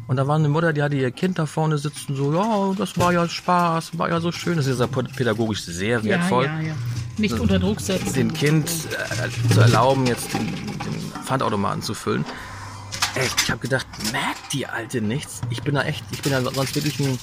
[0.07, 2.95] Und da war eine Mutter, die hatte ihr Kind da vorne sitzen, so, ja, das
[2.99, 4.57] war ja Spaß, war ja so schön.
[4.57, 6.45] Das ist ja pädagogisch sehr wertvoll.
[6.45, 6.75] Ja, ja, ja.
[7.17, 8.13] Nicht unter Druck setzen.
[8.13, 12.25] dem Kind äh, zu erlauben, jetzt den, den Pfandautomaten zu füllen.
[13.15, 15.41] Ey, ich habe gedacht, merkt die Alte nichts?
[15.49, 17.17] Ich bin da echt, ich bin da sonst wirklich ein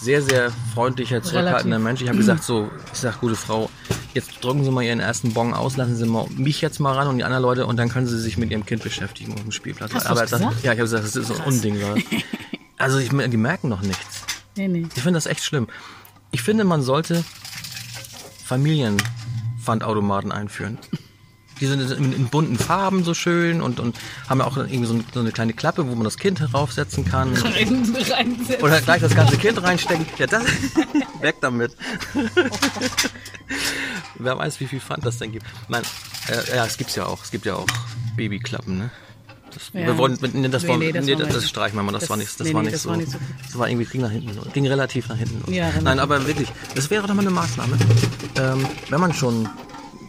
[0.00, 1.84] sehr, sehr freundlicher, zurückhaltender Relativ.
[1.84, 2.02] Mensch.
[2.02, 3.70] Ich habe gesagt, so, ich sag, gute Frau,
[4.14, 7.08] jetzt drücken Sie mal Ihren ersten Bon aus, lassen Sie mal mich jetzt mal ran
[7.08, 9.52] und die anderen Leute und dann können Sie sich mit Ihrem Kind beschäftigen auf dem
[9.52, 9.92] Spielplatz.
[9.94, 11.80] Hast Aber das ja, ich habe gesagt, das ist so ein Unding.
[11.80, 12.02] Leute.
[12.78, 14.20] Also ich, die merken noch nichts.
[14.54, 14.86] Nee, nee.
[14.94, 15.66] Ich finde das echt schlimm.
[16.30, 17.24] Ich finde, man sollte
[19.66, 20.78] Familienpfandautomaten einführen.
[21.60, 23.96] Die sind in, in bunten Farben so schön und, und
[24.28, 27.04] haben ja auch irgendwie so, ein- so eine kleine Klappe, wo man das Kind heraufsetzen
[27.06, 27.32] kann.
[27.36, 28.62] Rein, reinsetzen.
[28.62, 30.04] Oder gleich das ganze Kind reinstecken.
[30.18, 30.44] Ja, das.
[31.22, 31.74] Weg damit.
[34.18, 35.46] Wer weiß, wie viel Pfand das denn gibt.
[35.68, 35.82] Nein,
[36.28, 37.22] äh, ja, es gibt's ja auch.
[37.24, 37.66] Es gibt ja auch
[38.16, 38.90] Babyklappen, ne?
[39.56, 39.86] Das, Ja.
[39.86, 41.48] wir wollen, nee, das, Nee, wollen, nee, nee, das das, wir das, nicht.
[41.48, 41.92] streichen wir mal.
[41.92, 42.90] Das, Das- war nicht, das nee, war nee, nicht das so.
[42.90, 43.18] war nicht so.
[43.46, 44.52] Das war irgendwie ging nach hinten.
[44.52, 45.50] Ging relativ nach hinten.
[45.52, 45.70] Ja.
[45.82, 47.76] Nein, aber wirklich, das wäre doch mal eine Maßnahme.
[48.38, 49.46] Ähm, wenn man schon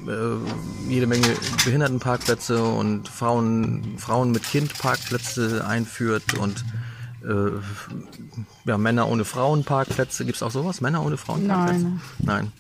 [0.08, 1.28] äh, jede Menge
[1.66, 6.64] Behindertenparkplätze und Frauen, Frauen mit Kind Parkplätze einführt und
[7.24, 7.52] äh,
[8.66, 10.26] ja, Männer ohne Frauenparkplätze.
[10.26, 10.82] Gibt es auch sowas?
[10.82, 11.84] Männer ohne Frauenparkplätze?
[11.84, 12.02] Nein.
[12.20, 12.52] Nein.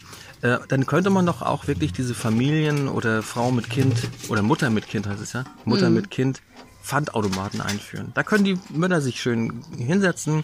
[0.41, 3.95] Äh, dann könnte man doch auch wirklich diese Familien oder Frau mit Kind
[4.29, 6.41] oder Mutter mit Kind heißt es ja, Mutter mit Kind
[6.87, 8.11] Pfandautomaten einführen.
[8.13, 10.43] Da können die Mütter sich schön hinsetzen.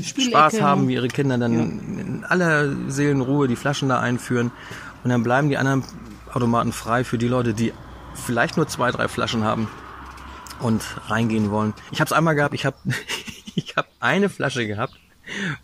[0.00, 4.52] Spaß haben, wie ihre Kinder dann in aller Seelenruhe die Flaschen da einführen
[5.02, 5.82] und dann bleiben die anderen
[6.32, 7.72] Automaten frei für die Leute, die
[8.14, 9.68] vielleicht nur zwei, drei Flaschen haben
[10.60, 11.72] und reingehen wollen.
[11.90, 12.76] Ich habe es einmal gehabt, ich habe
[13.54, 14.94] ich hab eine Flasche gehabt,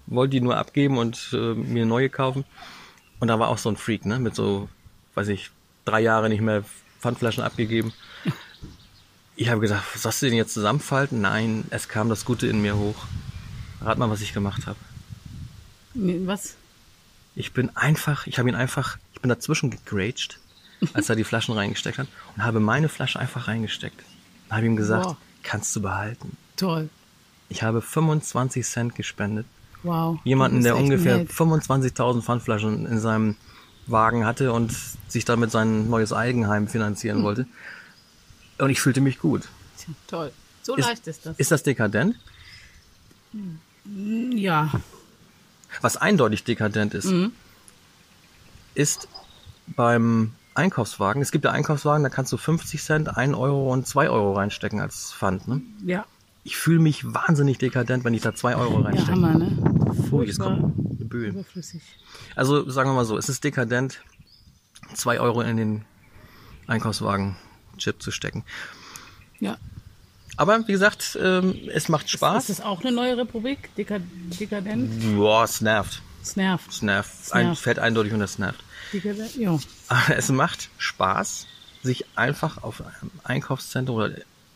[0.07, 2.45] wollte die nur abgeben und äh, mir eine neue kaufen
[3.21, 4.69] und da war auch so ein Freak, ne, mit so,
[5.15, 5.51] weiß ich,
[5.85, 6.65] drei Jahre nicht mehr
[7.01, 7.93] Pfandflaschen abgegeben.
[9.37, 11.20] Ich habe gesagt, sollst du den jetzt zusammenfalten?
[11.20, 12.94] Nein, es kam das Gute in mir hoch.
[13.81, 14.79] Rat mal, was ich gemacht habe.
[15.94, 16.55] Was?
[17.35, 20.38] Ich bin einfach, ich habe ihn einfach, ich bin dazwischen gegraged,
[20.92, 24.01] als er die Flaschen reingesteckt hat und habe meine Flasche einfach reingesteckt.
[24.49, 25.16] Und habe ihm gesagt, Wow.
[25.42, 26.37] kannst du behalten.
[26.57, 26.88] Toll.
[27.49, 29.47] Ich habe 25 Cent gespendet.
[29.83, 30.18] Wow.
[30.25, 31.31] Jemanden, der ungefähr nett.
[31.31, 33.37] 25.000 Pfandflaschen in seinem
[33.87, 34.73] Wagen hatte und
[35.09, 37.47] sich damit sein neues Eigenheim finanzieren wollte.
[38.59, 39.43] Und ich fühlte mich gut.
[40.07, 40.33] Toll.
[40.62, 41.37] So Ist- leicht ist das.
[41.38, 42.17] Ist das dekadent?
[44.35, 44.71] ja.
[45.81, 47.12] Was eindeutig dekadent ist,
[48.75, 49.09] ist
[49.67, 51.21] beim Einkaufswagen.
[51.21, 54.81] Es gibt ja Einkaufswagen, da kannst du 50 Cent, 1 Euro und 2 Euro reinstecken
[54.81, 55.49] als Pfand.
[55.49, 55.62] Ne?
[55.85, 56.07] Ja.
[56.45, 59.12] Ich fühle mich wahnsinnig dekadent, wenn ich da 2 Euro Ja, reinstecke.
[59.12, 59.59] Hammer, ne?
[60.12, 60.75] Ui, jetzt kommt
[61.11, 61.83] eine überflüssig.
[62.37, 64.01] Also sagen wir mal so, es ist dekadent,
[64.95, 65.85] 2 Euro in den
[67.75, 68.45] Einkaufswagen-Chip zu stecken.
[69.41, 69.57] Ja.
[70.37, 72.47] Aber wie gesagt, ähm, es macht Ist Spaß.
[72.47, 73.75] das auch eine neue Republik?
[73.77, 73.99] Deka
[74.41, 75.17] dekadent?
[75.17, 76.03] Boah, es nervt.
[76.23, 76.71] Es nervt.
[76.71, 77.33] Es nervt.
[77.33, 78.63] Ein, fällt eindeutig und es nervt.
[78.93, 79.37] Dekadent?
[79.37, 79.59] Ja.
[79.89, 81.47] Aber es macht Spaß,
[81.83, 84.11] sich einfach auf einem Einkaufszentrum oder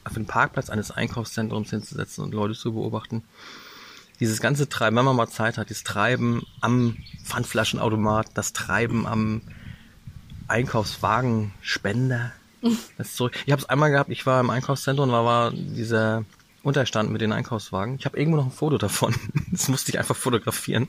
[0.05, 3.23] auf den Parkplatz eines Einkaufszentrums hinzusetzen und Leute zu beobachten.
[4.19, 9.43] Dieses ganze Treiben, wenn man mal Zeit hat, dieses Treiben am Pfandflaschenautomat, das Treiben am
[10.49, 12.33] Einkaufswagenspender.
[12.61, 13.35] Das ist zurück.
[13.47, 16.25] Ich habe es einmal gehabt, ich war im Einkaufszentrum und da war dieser
[16.63, 17.97] Unterstand mit den Einkaufswagen.
[17.99, 19.15] Ich habe irgendwo noch ein Foto davon.
[19.51, 20.87] Das musste ich einfach fotografieren.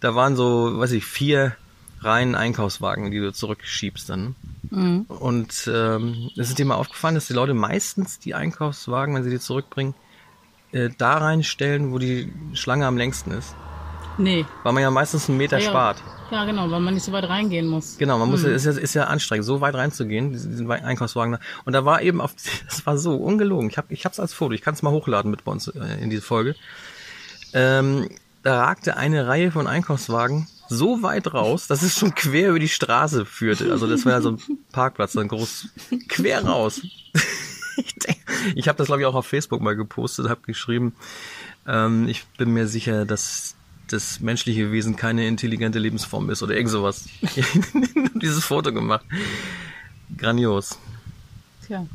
[0.00, 1.56] Da waren so, weiß ich, vier
[2.00, 4.34] Reihen Einkaufswagen, die du zurückschiebst dann.
[5.08, 9.30] Und ähm, es ist dir mal aufgefallen, dass die Leute meistens die Einkaufswagen, wenn sie
[9.30, 9.94] die zurückbringen,
[10.72, 13.54] äh, da reinstellen, wo die Schlange am längsten ist.
[14.18, 14.44] Nee.
[14.62, 16.02] Weil man ja meistens einen Meter ja, spart.
[16.30, 17.98] Ja, genau, weil man nicht so weit reingehen muss.
[17.98, 21.32] Genau, man muss, ist, ja, ist ja anstrengend, so weit reinzugehen, diesen Einkaufswagen.
[21.32, 21.40] da.
[21.64, 22.34] Und da war eben auf,
[22.66, 23.68] das war so ungelogen.
[23.68, 26.02] Ich habe, ich hab's als Foto, ich kann es mal hochladen mit bei uns äh,
[26.02, 26.54] in diese Folge.
[27.52, 28.08] Ähm,
[28.42, 32.68] da ragte eine Reihe von Einkaufswagen so weit raus, dass es schon quer über die
[32.68, 33.70] Straße führte.
[33.70, 34.38] Also das war ja so ein
[34.72, 35.68] Parkplatz, so ein groß
[36.08, 36.80] quer raus.
[37.76, 38.18] ich denk-
[38.54, 40.94] ich habe das glaube ich auch auf Facebook mal gepostet, habe geschrieben,
[41.66, 43.54] ähm, ich bin mir sicher, dass
[43.88, 47.06] das menschliche Wesen keine intelligente Lebensform ist oder irgend sowas.
[48.22, 49.04] Dieses Foto gemacht.
[50.16, 50.78] Grandios.
[51.66, 51.86] Tja.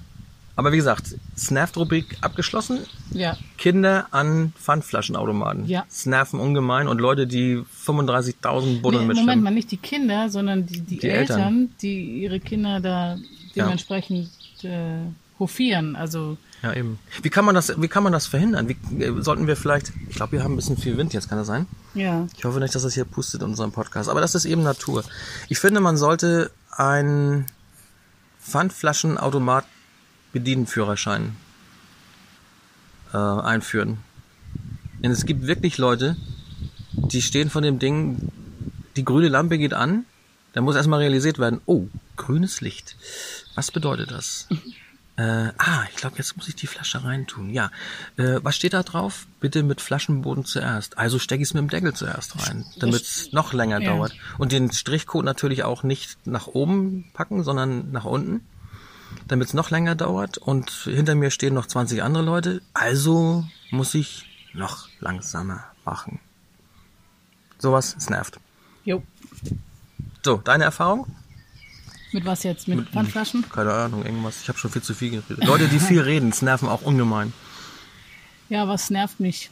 [0.55, 2.79] Aber wie gesagt, Snaf-Rubrik abgeschlossen.
[3.11, 3.37] Ja.
[3.59, 5.67] Kinder an Pfandflaschenautomaten.
[5.67, 5.85] Ja.
[5.89, 9.15] Snaffen ungemein und Leute, die 35.000 Buddeln Nee, mitschleppen.
[9.17, 11.69] Moment mal, nicht die Kinder, sondern die, die, Die Eltern, Eltern.
[11.81, 13.17] die ihre Kinder da
[13.55, 14.29] dementsprechend
[14.63, 15.01] äh,
[15.39, 15.95] hofieren.
[15.95, 16.99] Also Ja, eben.
[17.21, 18.67] Wie kann man das, wie kann man das verhindern?
[18.69, 21.37] Wie, äh, sollten wir vielleicht, ich glaube, wir haben ein bisschen viel Wind jetzt, kann
[21.37, 21.65] das sein?
[21.93, 24.09] ja, Ich hoffe nicht, dass das hier pustet in unserem Podcast.
[24.09, 25.03] Aber das ist eben Natur.
[25.49, 27.45] Ich finde, man sollte einen
[28.41, 29.65] Pfandflaschenautomat
[30.31, 31.35] Bedienenführerschein
[33.13, 33.97] äh, einführen.
[35.03, 36.17] Denn es gibt wirklich Leute,
[36.91, 38.31] die stehen von dem Ding,
[38.95, 40.05] die grüne Lampe geht an,
[40.53, 42.95] dann muss erstmal realisiert werden, oh, grünes Licht.
[43.55, 44.47] Was bedeutet das?
[45.17, 47.49] Äh, ah, ich glaube, jetzt muss ich die Flasche reintun.
[47.49, 47.71] Ja.
[48.17, 49.25] Äh, was steht da drauf?
[49.39, 50.97] Bitte mit Flaschenboden zuerst.
[50.99, 53.91] Also stecke ich es mit dem Deckel zuerst rein, damit es noch länger Ja.
[53.93, 54.13] dauert.
[54.37, 58.41] Und den Strichcode natürlich auch nicht nach oben packen, sondern nach unten,
[59.27, 60.37] damit es noch länger dauert.
[60.37, 62.61] Und hinter mir stehen noch 20 andere Leute.
[62.75, 66.19] Also muss ich noch langsamer machen.
[67.57, 68.39] Sowas, es nervt.
[68.85, 69.01] jo.
[70.23, 71.07] So, deine Erfahrung?
[72.11, 72.67] Mit was jetzt?
[72.67, 73.47] Mit, Pfandflaschen?
[73.49, 74.41] Keine Ahnung, irgendwas.
[74.41, 75.43] Ich habe schon viel zu viel geredet.
[75.45, 77.33] Leute, die viel reden, es nerven auch ungemein.
[78.49, 79.49] Ja, was nervt mich?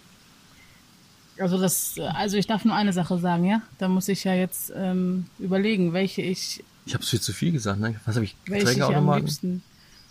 [1.38, 3.62] Also das, also ich darf nur eine Sache sagen, ja.
[3.78, 7.80] Da muss ich ja jetzt ähm, überlegen, welche ich, Ich habe viel zu viel gesagt,
[7.80, 8.00] ne?
[8.06, 8.38] Was habe ich?
[8.46, 9.62] welche ich am liebsten,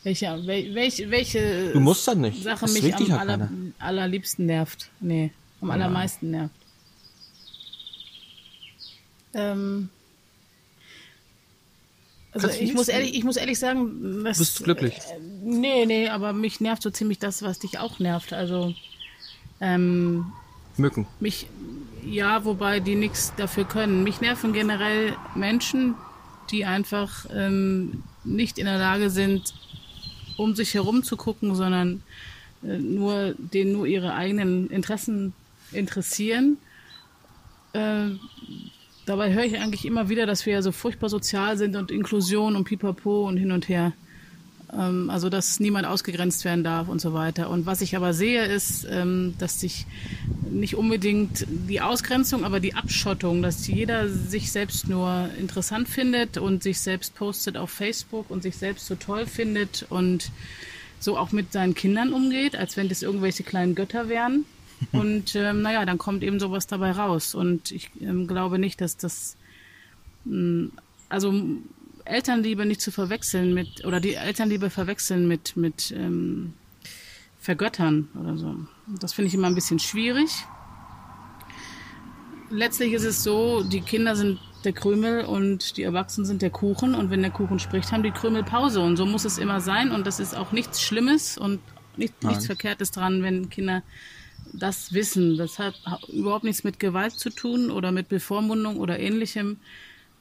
[0.03, 2.43] welche, wel, welche, welche Du musst das nicht.
[2.43, 4.91] Sache Das mich am ja aller, allerliebsten nervt.
[5.01, 6.55] Nee, am allermeisten nervt.
[9.33, 9.89] Ähm,
[12.35, 14.99] also Kannst ich muss ehrlich, ich muss ehrlich sagen, das, Bist du glücklich?
[14.99, 18.33] Äh, nee, nee, aber mich nervt so ziemlich das, was dich auch nervt.
[18.33, 18.75] Also
[19.61, 20.33] ähm,
[20.77, 21.07] Mücken.
[21.21, 21.47] mich,
[22.05, 24.03] ja, wobei die nichts dafür können.
[24.03, 25.95] Mich nerven generell Menschen,
[26.51, 29.55] die einfach ähm, nicht in der Lage sind,
[30.37, 32.03] um sich herum zu gucken, sondern
[32.65, 35.35] äh, nur denen nur ihre eigenen Interessen
[35.71, 36.59] interessieren.
[37.75, 38.11] Äh,
[39.07, 42.57] dabei höre ich eigentlich immer wieder, dass wir ja so furchtbar sozial sind und Inklusion
[42.57, 43.93] und Pipapo und hin und her.
[44.73, 47.51] Ähm, also, dass niemand ausgegrenzt werden darf und so weiter.
[47.51, 49.87] Und was ich aber sehe, ist, ähm, dass sich
[50.51, 56.63] nicht unbedingt die Ausgrenzung, aber die Abschottung, dass jeder sich selbst nur interessant findet und
[56.63, 60.31] sich selbst postet auf Facebook und sich selbst so toll findet und
[61.01, 64.47] so auch mit seinen Kindern umgeht, als wenn das irgendwelche kleinen Götter wären.
[64.93, 67.35] Und ähm, naja, dann kommt eben sowas dabei raus.
[67.35, 69.37] Und ich ähm, glaube nicht, dass das,
[70.25, 70.71] mh,
[71.09, 71.65] also m,
[72.05, 76.53] Elternliebe nicht zu verwechseln mit, oder die Elternliebe verwechseln mit, mit ähm,
[77.41, 78.57] Vergöttern oder so.
[79.01, 80.31] Das finde ich immer ein bisschen schwierig.
[82.51, 86.95] Letztlich ist es so, die Kinder sind der Krümel und die Erwachsenen sind der Kuchen.
[86.95, 88.81] Und wenn der Kuchen spricht, haben die Krümel Pause.
[88.81, 89.91] Und so muss es immer sein.
[89.91, 91.61] Und das ist auch nichts Schlimmes und
[91.97, 93.83] nicht, nichts Verkehrtes dran, wenn Kinder
[94.59, 95.37] das wissen.
[95.37, 95.75] Das hat
[96.09, 99.59] überhaupt nichts mit Gewalt zu tun oder mit Bevormundung oder ähnlichem.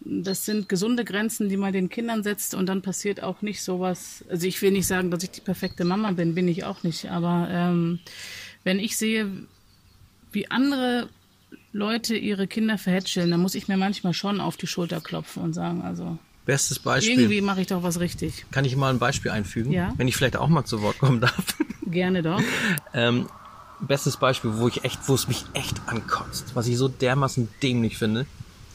[0.05, 4.25] Das sind gesunde Grenzen, die man den Kindern setzt und dann passiert auch nicht sowas.
[4.29, 7.09] Also ich will nicht sagen, dass ich die perfekte Mama bin, bin ich auch nicht.
[7.09, 7.99] Aber ähm,
[8.63, 9.29] wenn ich sehe,
[10.31, 11.07] wie andere
[11.71, 15.53] Leute ihre Kinder verhätscheln, dann muss ich mir manchmal schon auf die Schulter klopfen und
[15.53, 17.13] sagen, also Bestes Beispiel.
[17.13, 18.45] irgendwie mache ich doch was richtig.
[18.51, 19.71] Kann ich mal ein Beispiel einfügen?
[19.71, 19.93] Ja.
[19.95, 21.55] Wenn ich vielleicht auch mal zu Wort kommen darf.
[21.85, 22.41] Gerne doch.
[22.93, 23.27] ähm,
[23.87, 27.97] bestes Beispiel, wo ich echt, wo es mich echt ankotzt, was ich so dermaßen dämlich
[27.97, 28.25] finde.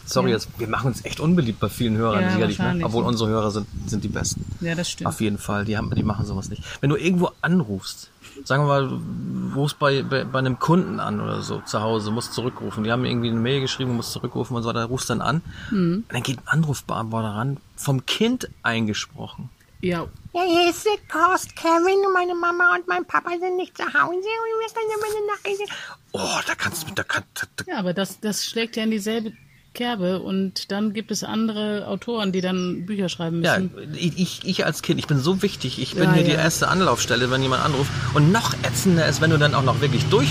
[0.04, 0.36] Sorry, Ja.
[0.36, 2.80] jetzt, wir machen uns echt unbeliebt bei vielen Hörern Ja, sicherlich, ne?
[2.82, 4.42] obwohl unsere Hörer sind, sind die besten.
[4.60, 5.06] Ja, das stimmt.
[5.08, 6.62] Auf jeden Fall, die, haben, die machen sowas nicht.
[6.80, 8.10] Wenn du irgendwo anrufst,
[8.44, 12.10] sagen wir mal, du rufst bei, bei, bei einem Kunden an oder so zu Hause,
[12.10, 12.84] musst zurückrufen.
[12.84, 15.42] Die haben irgendwie eine Mail geschrieben, musst zurückrufen und so weiter, rufst dann an.
[15.70, 16.04] Mhm.
[16.08, 19.50] Und dann geht ein Anrufbeantworter ran, vom Kind eingesprochen.
[19.80, 22.04] Ja, Ja, hier ist die Post, Kevin.
[22.06, 25.26] und Meine Mama und mein Papa sind nicht zu Hause und wir können immer eine
[25.56, 25.72] Nachricht.
[26.12, 28.90] Oh, da kannst du, da kann, da, da, Ja, aber das, das schlägt ja in
[28.90, 29.32] dieselbe
[29.74, 33.94] Kerbe und dann gibt es andere Autoren, die dann Bücher schreiben Ja, müssen.
[33.94, 35.78] ich, ich- ich als Kind, ich bin so wichtig.
[35.80, 36.38] Ich bin Ja, hier die ja.
[36.38, 37.90] erste Anlaufstelle, wenn jemand anruft.
[38.14, 40.28] Und noch ätzender ist, wenn du dann auch noch wirklich durch.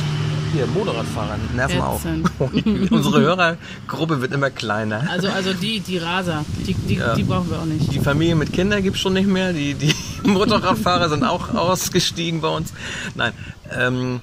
[0.53, 2.05] Hier, Motorradfahrer, nerven auf.
[2.05, 2.31] Ätzend.
[2.91, 5.07] Unsere Hörergruppe wird immer kleiner.
[5.10, 7.15] Also, also die, die Raser, die, die, Ja.
[7.15, 7.91] die brauchen wir auch nicht.
[7.91, 9.53] Die Familie mit Kindern gibt's schon nicht mehr.
[9.53, 9.93] Die, die
[10.27, 12.73] Motorradfahrer sind auch ausgestiegen bei uns.
[13.15, 13.33] Nein.
[13.71, 14.21] Ähm,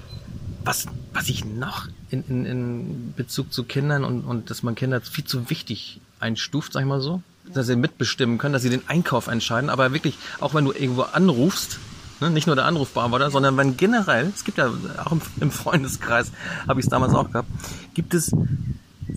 [0.64, 5.00] was, was ich noch in, in, in Bezug zu Kindern und, und dass man Kinder
[5.02, 7.20] viel zu wichtig einstuft, sag ich mal so,
[7.52, 11.02] dass sie mitbestimmen können, dass sie den Einkauf entscheiden, aber wirklich, auch wenn du irgendwo
[11.02, 11.78] anrufst,
[12.24, 14.72] ne, nicht nur der Anrufbeantworter, sondern wenn generell, es gibt ja
[15.04, 16.32] auch im, im Freundeskreis,
[16.66, 17.48] habe ich es damals auch gehabt,
[17.94, 18.32] gibt es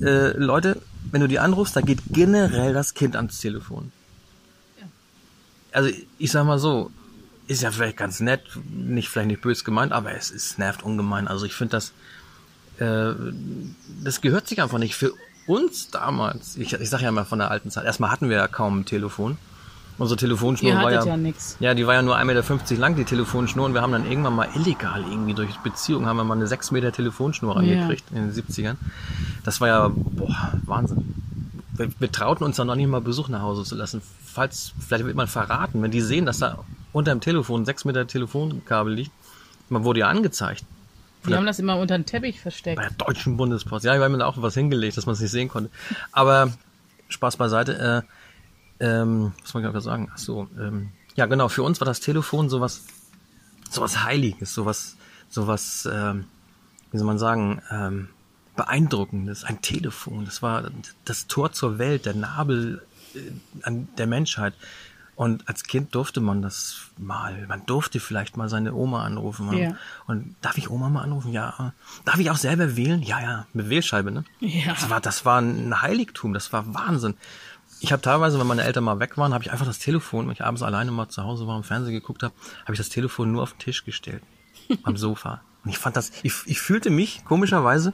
[0.02, 3.92] äh, Leute, wenn du die anrufst, da geht generell das Kind ans Telefon.
[5.72, 6.92] Also ich sag mal so,
[7.48, 11.28] ist ja vielleicht ganz nett, nicht vielleicht nicht böse gemeint, aber es, es nervt ungemein.
[11.28, 11.94] Also ich finde das,
[12.80, 13.14] äh,
[14.04, 14.96] das gehört sich einfach nicht.
[14.96, 15.14] Für
[15.46, 18.48] uns damals, ich, ich sage ja mal von der alten Zeit, erstmal hatten wir ja
[18.48, 19.38] kaum ein Telefon
[19.98, 21.58] Unsere Telefonschnur Ihr war ja, ja nix.
[21.60, 23.66] ja, die war ja nur 1,50 Meter lang, die Telefonschnur.
[23.66, 26.72] Und wir haben dann irgendwann mal illegal irgendwie durch Beziehung haben wir mal eine 6
[26.72, 28.76] Meter Telefonschnur reingekriegt in den 70ern.
[29.44, 31.16] Das war ja, boah, Wahnsinn.
[31.74, 34.02] Wir, wir trauten uns dann noch nicht mal Besuch nach Hause zu lassen.
[34.24, 36.60] Falls, vielleicht wird man verraten, wenn die sehen, dass da
[36.94, 39.12] unter dem Telefon 6 Meter Telefonkabel liegt.
[39.70, 40.64] Man wurde ja angezeigt.
[41.28, 42.78] Die haben das immer unter den Teppich versteckt.
[42.78, 43.84] Bei der Deutschen Bundespost.
[43.84, 45.70] Ja, wir haben da auch was hingelegt, dass man es nicht sehen konnte.
[46.12, 46.52] Aber
[47.10, 48.04] Spaß beiseite.
[48.06, 48.17] Äh,
[48.80, 50.12] ähm, was wollte ich gerade sagen?
[50.14, 51.50] Ach so, ähm, ja genau.
[51.50, 52.84] Für uns war das Telefon sowas,
[53.70, 54.98] sowas Heiliges, sowas,
[55.30, 56.26] sowas, ähm,
[56.92, 58.10] wie soll man sagen, ähm,
[58.56, 59.44] beeindruckendes.
[59.44, 60.26] Ein Telefon.
[60.26, 60.70] Das war
[61.06, 62.82] das Tor zur Welt, der Nabel
[63.16, 63.20] äh,
[63.64, 64.54] an der Menschheit.
[65.16, 67.48] Und als Kind durfte man das mal.
[67.48, 69.48] Man durfte vielleicht mal seine Oma anrufen.
[69.48, 69.76] Man, Ja.
[70.06, 71.32] Und darf ich Oma mal anrufen?
[71.34, 71.74] Ja.
[72.06, 73.02] Darf ich auch selber wählen?
[73.02, 73.48] Ja, ja.
[73.52, 74.26] Mit Wählscheibe, ne?
[74.42, 74.74] Ja.
[74.74, 76.36] Das war, das war ein Heiligtum.
[76.36, 77.16] Das war Wahnsinn.
[77.80, 80.34] Ich habe teilweise, wenn meine Eltern mal weg waren, habe ich einfach das Telefon, wenn
[80.34, 83.32] ich abends alleine mal zu Hause war und Fernsehen geguckt habe, habe ich das Telefon
[83.32, 84.24] nur auf den Tisch gestellt.
[84.84, 85.42] am Sofa.
[85.64, 87.94] Und ich fand das, ich, ich fühlte mich komischerweise,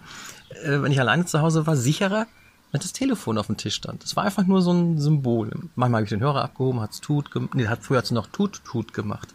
[0.64, 2.28] äh, wenn ich alleine zu Hause war, sicherer,
[2.72, 4.04] wenn das Telefon auf dem Tisch stand.
[4.04, 5.52] Das war einfach nur so ein Symbol.
[5.76, 8.94] Manchmal habe ich den Hörer abgehoben, hat's tut, nee, hat früher hat's noch tut, tut
[8.94, 9.30] gemacht.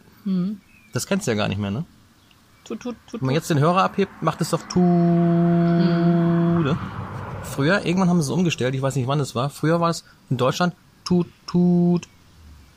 [0.93, 1.85] Das kennst du ja gar nicht mehr, ne?
[2.65, 3.43] Tut, tut, tut, Wenn man tut.
[3.43, 4.81] jetzt den Hörer abhebt, macht es doch tu.
[4.81, 6.77] Ne?
[7.49, 9.51] Früher, irgendwann haben sie es umgestellt, ich weiß nicht wann es war.
[9.51, 12.07] Früher war es in Deutschland tut, tut,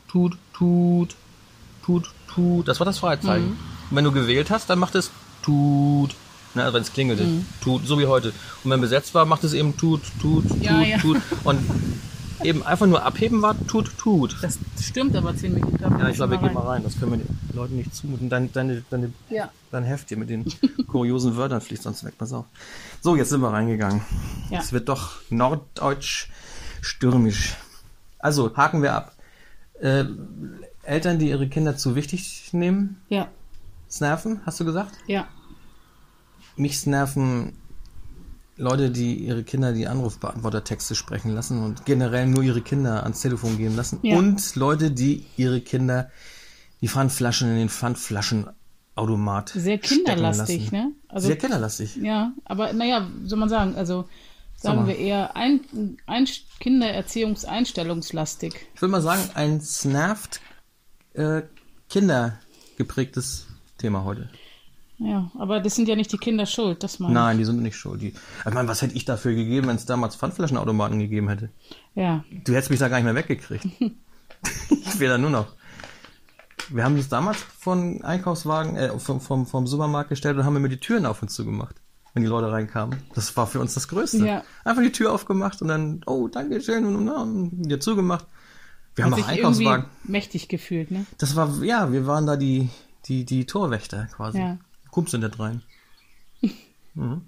[0.08, 1.16] tut, tut,
[1.86, 2.68] tut, tut.
[2.68, 3.50] Das war das Freizeichen.
[3.50, 3.58] Mhm.
[3.90, 5.12] Und wenn du gewählt hast, dann macht es
[5.44, 6.16] tut.
[6.54, 7.46] Ne, also wenn es klingelte, Mhm.
[7.64, 8.34] tut, so wie heute.
[8.64, 10.98] Und wenn besetzt war, macht es eben tut, tut, tut, Ja, ja.
[10.98, 11.18] tut.
[11.46, 11.60] Und
[12.44, 14.38] eben einfach nur abheben war tut, tut.
[14.42, 15.64] Das stimmt aber ziemlich.
[15.72, 16.54] Ich glaub, Ja, ich glaube, wir gehen rein.
[16.56, 16.84] mal rein.
[16.84, 18.30] Das können wir den Leuten nicht zumuten.
[18.30, 19.50] Dein, deine, deine, Ja.
[19.72, 20.46] dein Heft hier mit den
[20.88, 22.16] kuriosen Wörtern fließt sonst weg.
[22.18, 22.46] Pass auf.
[23.02, 24.02] So, jetzt sind wir reingegangen.
[24.50, 24.60] Ja.
[24.60, 26.30] Es wird doch norddeutsch
[26.82, 27.56] stürmisch.
[28.20, 29.16] Also, haken wir ab.
[29.80, 30.06] Äh,
[30.84, 33.28] Eltern, die ihre Kinder zu wichtig nehmen, Ja,
[33.90, 34.94] snaffen, hast du gesagt?
[35.08, 35.28] ja.
[36.58, 37.54] Mich snaffen
[38.62, 43.58] Leute, die ihre Kinder die Anrufbeantwortertexte sprechen lassen und generell nur ihre Kinder ans Telefon
[43.58, 44.00] gehen lassen.
[44.04, 44.18] Ja.
[44.18, 46.12] Und Leute, die ihre Kinder
[46.82, 50.92] die Pfandflaschen in den Pfandflaschenautomat Sehr kinderlastig, ne?
[51.08, 51.96] Also, Sehr kinderlastig.
[51.98, 54.06] ja, aber naja, soll man sagen, also
[54.56, 56.28] Sag sagen wir eher ein, ein
[56.60, 58.54] Kindererziehungseinstellungslastig.
[58.76, 60.40] Ich würde mal sagen, ein snafft
[61.14, 61.42] äh,
[61.90, 63.48] kindergeprägtes
[63.78, 64.30] Thema heute.
[65.04, 67.76] Ja, aber das sind ja nicht die Kinder schuld, das meine Nein, die sind nicht
[67.76, 68.02] schuld.
[68.02, 71.50] Die, ich meine, was hätte ich dafür gegeben, wenn es damals Pfandflaschenautomaten gegeben hätte?
[71.96, 72.02] ich.
[72.02, 73.66] Ja, Du hättest mich da gar nicht mehr weggekriegt.
[74.70, 75.48] ich wäre da nur noch.
[76.70, 80.70] Wir haben uns damals von Einkaufswagen, äh, vom, vom, vom Supermarkt gestellt und haben immer
[80.70, 81.76] die Türen auf und zu gemacht,
[82.14, 83.00] wenn die Leute reinkamen.
[83.16, 84.26] Das war für uns das Größte.
[84.26, 84.44] Ja.
[84.64, 88.28] Einfach die Tür aufgemacht und dann, oh, danke schön, und, und, und wieder zugemacht.
[88.94, 89.86] Wir haben auch Einkaufswagen.
[90.04, 91.08] mächtig gefühlt, ne?
[91.18, 92.70] Das war, ja, wir waren da die,
[93.06, 94.38] die, die Torwächter quasi.
[94.38, 94.58] Ja.
[94.92, 95.64] Kumpels sind da rein.
[96.94, 97.22] mhm.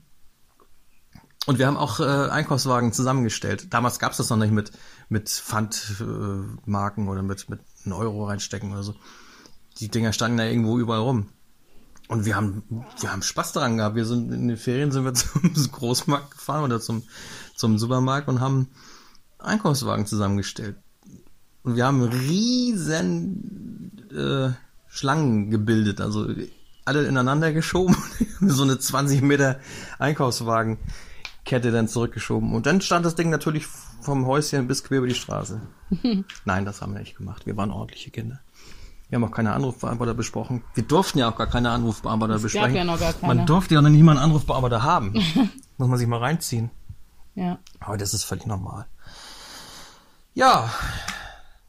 [1.46, 3.74] Und wir haben auch äh, Einkaufswagen zusammengestellt.
[3.74, 4.72] Damals gab's das noch nicht mit,
[5.10, 8.96] mit Pfandmarken äh, oder mit, mit einem Euro reinstecken oder so.
[9.80, 11.30] Die Dinger standen da irgendwo überall rum.
[12.08, 12.64] Und wir haben,
[13.00, 13.96] wir haben Spaß daran gehabt.
[13.96, 17.04] Wir sind in den Ferien sind wir zum Großmarkt gefahren oder zum,
[17.56, 18.70] zum Supermarkt und haben
[19.40, 20.78] Einkaufswagen zusammengestellt.
[21.64, 24.52] Und wir haben riesen äh,
[24.88, 26.28] Schlangen gebildet, also
[26.86, 27.96] alle ineinander geschoben,
[28.42, 29.60] so eine 20 Meter
[30.00, 32.54] Einkaufswagenkette dann zurückgeschoben.
[32.54, 33.68] Und dann stand das Ding natürlich
[34.02, 35.62] vom Häuschen bis quer über die Straße.
[36.46, 37.46] Nein, das haben wir nicht gemacht.
[37.46, 38.40] Wir waren ordentliche Kinder.
[39.10, 40.64] Wir haben auch keine Anrufbeantworter besprochen.
[40.74, 42.76] Wir durften ja auch gar keine Anrufbeantworter besprechen.
[42.76, 43.36] ja noch gar keine.
[43.36, 45.14] Man durfte ja noch nicht mal einen Anrufbeantworter haben.
[45.78, 46.72] Muss man sich mal reinziehen.
[47.36, 47.60] Ja.
[47.80, 48.88] Aber das ist völlig normal.
[50.34, 50.70] Ja,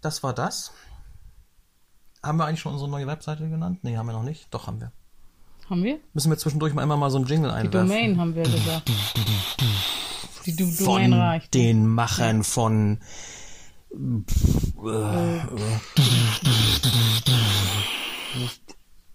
[0.00, 0.72] das war das.
[2.22, 3.80] Haben wir eigentlich schon unsere neue Webseite genannt?
[3.82, 4.52] Nee, haben wir noch nicht.
[4.52, 4.92] Doch, haben wir.
[5.70, 5.98] Haben wir?
[6.12, 7.88] Müssen wir zwischendurch mal immer mal so einen Jingle Die einwerfen.
[7.88, 8.90] Domain haben wir gesagt.
[10.46, 11.54] Die du von Domain reicht.
[11.54, 12.98] den Machern von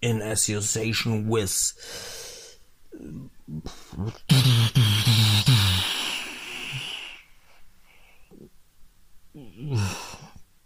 [0.01, 1.75] in association with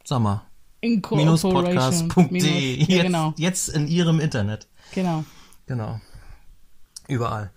[0.04, 0.42] Sag mal,
[0.82, 2.30] minuspodcast.de.
[2.32, 3.34] Minus- Ja, Jetzt, genau.
[3.38, 4.68] jetzt in ihrem Internet.
[4.94, 5.24] Genau.
[5.68, 6.00] Genau.
[7.08, 7.52] Überall.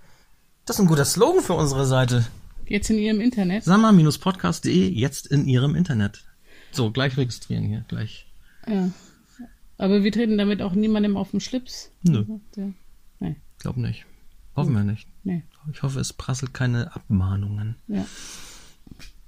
[0.65, 2.27] Das ist ein guter Slogan für unsere Seite.
[2.67, 3.65] Jetzt in ihrem Internet.
[3.65, 6.25] Sammer-podcast.de, jetzt in ihrem Internet.
[6.73, 8.27] So, gleich registrieren hier, gleich.
[8.67, 8.91] Ja.
[9.79, 11.91] Aber wir treten damit auch niemandem auf den Schlips.
[12.03, 12.25] Nö.
[12.57, 12.69] Ja.
[13.21, 13.37] Nee.
[13.59, 14.05] Glaub nicht.
[14.57, 15.07] Hoffen wir nicht.
[15.23, 15.45] Nee.
[15.73, 17.77] Ich hoffe, es prasselt keine Abmahnungen.
[17.89, 18.05] Ja.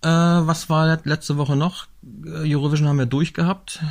[0.02, 1.86] Äh, was war let- letzte Woche noch?
[2.24, 3.82] Äh, Eurovision haben wir durchgehabt.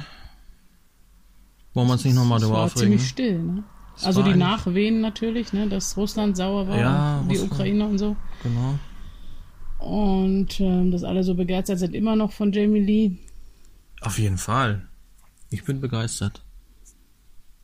[1.73, 2.91] Wollen wir uns nicht nochmal darüber war aufregen?
[2.97, 3.63] ziemlich still, ne?
[4.03, 7.51] Also die Nachwehen natürlich, ne, dass Russland sauer war, Ja, und die Russland.
[7.53, 8.15] Ukraine und so.
[8.43, 8.77] Genau.
[9.79, 13.11] Und ähm, dass alle so begeistert sind immer noch von Jamie Lee.
[14.01, 14.87] Auf jeden Fall.
[15.49, 16.43] Ich bin begeistert.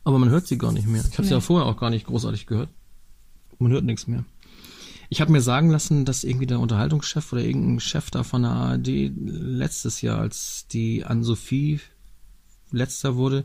[0.04, 1.02] Aber man hört sie gar nicht mehr.
[1.08, 1.36] Ich habe sie Nee.
[1.36, 2.68] ja vorher auch gar nicht großartig gehört.
[3.58, 4.24] Man hört nichts mehr.
[5.10, 8.50] Ich habe mir sagen lassen, dass irgendwie der Unterhaltungschef oder irgendein Chef da von der
[8.52, 11.80] ARD letztes Jahr, als die Ann-Sophie
[12.70, 13.44] letzter wurde,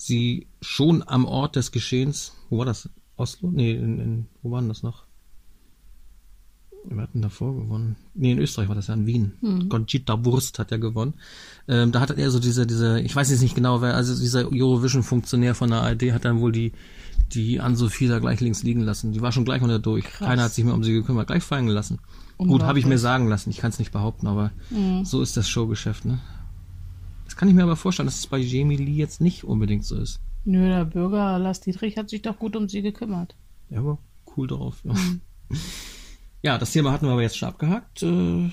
[0.00, 2.88] sie schon am Ort des Geschehens, wo war das?
[3.16, 3.50] Oslo?
[3.52, 5.04] Nee, in, in, wo war denn das noch?
[6.88, 7.96] Wir hatten davor gewonnen.
[8.14, 9.32] Nee, in Österreich war das ja in Wien.
[9.68, 11.12] Conchita Wurst hat ja gewonnen.
[11.68, 14.50] Ähm, da hat er so diese, diese, ich weiß jetzt nicht genau, wer, also dieser
[14.50, 16.72] Eurovision-Funktionär von der ARD hat dann wohl die,
[17.32, 19.12] die Ann-Sophie da gleich links liegen lassen.
[19.12, 20.06] Die war schon gleich unter durch.
[20.06, 21.26] Keiner hat sich mehr um sie gekümmert.
[21.26, 21.98] Gleich fallen gelassen.
[22.38, 23.50] Gut, habe ich mir sagen lassen.
[23.50, 24.50] Ich kann es nicht behaupten, aber
[25.04, 26.20] so ist das Showgeschäft, ne?
[27.30, 29.96] Das kann ich mir aber vorstellen, dass es bei Jamie Lee jetzt nicht unbedingt so
[29.96, 30.18] ist.
[30.44, 33.36] Nö, der Bürger Lars Dietrich hat sich doch gut um sie gekümmert.
[33.68, 33.98] Ja, aber
[34.36, 34.82] cool drauf.
[34.82, 34.94] Ja.
[36.42, 38.02] ja, das Thema hatten wir aber jetzt schon abgehakt.
[38.02, 38.50] Äh,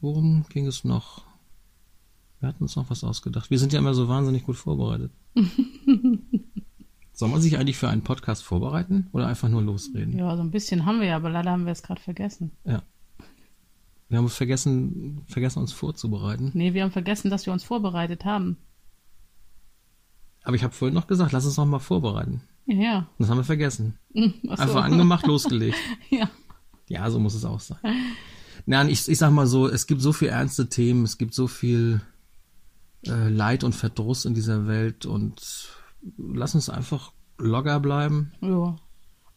[0.00, 1.26] worum ging es noch?
[2.40, 3.50] Wir hatten uns noch was ausgedacht.
[3.50, 5.12] Wir sind ja immer so wahnsinnig gut vorbereitet.
[7.12, 10.16] Soll man sich eigentlich für einen Podcast vorbereiten oder einfach nur losreden?
[10.16, 12.52] Ja, so ein bisschen haben wir ja, aber leider haben wir es gerade vergessen.
[12.64, 12.82] Ja.
[14.10, 16.50] Wir haben vergessen, vergessen uns vorzubereiten.
[16.52, 18.56] Nee, wir haben vergessen, dass wir uns vorbereitet haben.
[20.42, 22.42] Aber ich habe vorhin noch gesagt, lass uns noch mal vorbereiten.
[22.66, 23.06] Ja, ja.
[23.18, 23.98] Das haben wir vergessen.
[24.12, 24.62] Hm, ach so.
[24.64, 25.78] Einfach angemacht, losgelegt.
[26.10, 26.28] Ja.
[26.88, 27.78] Ja, so muss es auch sein.
[28.66, 31.46] Nein, ich, ich sag mal so, es gibt so viel ernste Themen, es gibt so
[31.46, 32.00] viel
[33.06, 35.68] äh, Leid und Verdruss in dieser Welt und
[36.18, 38.76] lass uns einfach locker bleiben, ja.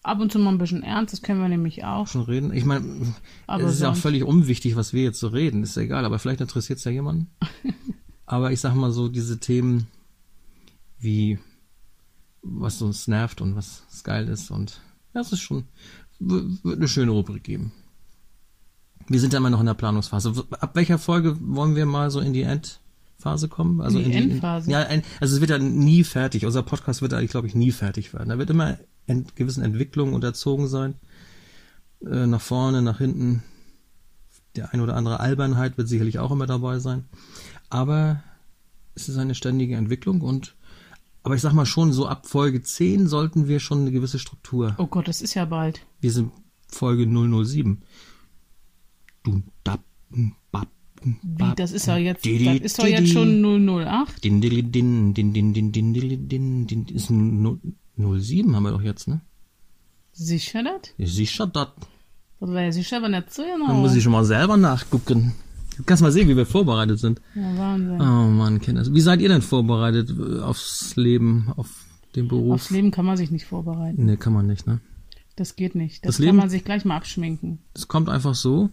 [0.03, 2.07] Ab und zu mal ein bisschen ernst, das können wir nämlich auch.
[2.07, 2.53] schon reden.
[2.53, 3.13] Ich meine,
[3.47, 6.03] Aber es ist ja auch völlig unwichtig, was wir jetzt so reden, ist ja egal,
[6.03, 7.27] aber vielleicht interessiert es ja jemanden.
[8.25, 9.87] aber ich sag mal so, diese Themen
[10.99, 11.39] wie
[12.41, 14.81] was uns nervt und was geil ist und
[15.13, 15.63] das ist schon,
[16.19, 17.71] wird eine schöne Rubrik geben.
[19.07, 20.33] Wir sind ja immer noch in der Planungsphase.
[20.59, 23.79] Ab welcher Folge wollen wir mal so in die Endphase kommen?
[23.81, 24.71] Also In die in Endphase?
[24.71, 26.45] ja, ein, also es wird ja nie fertig.
[26.45, 28.29] Unser Podcast wird eigentlich, glaube ich, nie fertig werden.
[28.29, 28.77] Da wird immer
[29.07, 30.95] ent, gewissen Entwicklungen unterzogen sein.
[32.05, 33.43] Äh, nach vorne, nach hinten.
[34.55, 37.05] Der ein oder andere Albernheit wird sicherlich auch immer dabei sein.
[37.69, 38.21] Aber
[38.93, 40.55] es ist eine ständige Entwicklung und
[41.23, 44.75] aber ich sag mal schon, so ab Folge 10 sollten wir schon eine gewisse Struktur.
[44.77, 45.85] Oh Gott, das ist ja bald.
[46.01, 46.33] Wir sind
[46.67, 47.81] Folge 007.
[49.23, 49.79] Dum, dab,
[50.11, 50.67] dum, bab,
[51.01, 54.21] dum, Wie, das ist ja jetzt, das ist doch jetzt schon 008.
[54.21, 58.81] Din, din, din, din, din, din, din, din, din, ist ein 07 haben wir doch
[58.81, 59.21] jetzt, ne?
[60.11, 60.93] Sicher das?
[61.09, 61.69] Sicher, das.
[62.39, 63.67] Das wäre ja sicher, wenn nicht so genau.
[63.67, 65.33] Da muss ich schon mal selber nachgucken.
[65.77, 67.19] Du kannst mal sehen, wie wir vorbereitet sind.
[67.33, 67.99] Ja, Wahnsinn.
[68.01, 68.85] Oh Mann, Kinder.
[68.93, 71.69] Wie seid ihr denn vorbereitet äh, aufs Leben, auf
[72.15, 72.53] den Beruf?
[72.53, 74.05] Aufs Leben kann man sich nicht vorbereiten.
[74.05, 74.81] Nee, kann man nicht, ne?
[75.35, 76.05] Das geht nicht.
[76.05, 77.57] Das, Das Leben- kann man sich gleich mal abschminken.
[77.73, 78.69] Es kommt einfach so.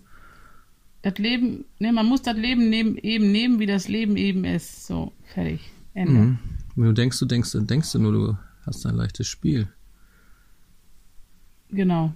[1.03, 4.87] Das Leben, ne, man muss das Leben nehmen, eben nehmen, wie das Leben eben ist.
[4.87, 5.61] So, fertig.
[5.95, 6.13] Ende.
[6.13, 6.39] Mhm.
[6.77, 8.37] Wenn du denkst, du denkst, dann denkst du nur, du
[8.71, 9.69] hast ein leichtes Spiel.
[11.69, 12.13] Genau.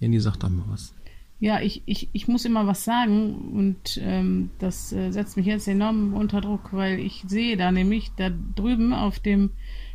[0.00, 0.94] Jenny sagt doch mal was.
[1.38, 5.66] Ja, ich, ich, ich muss immer was sagen und ähm, das äh, setzt mich jetzt
[5.66, 9.50] enorm unter Druck, weil ich sehe da nämlich, da drüben auf dem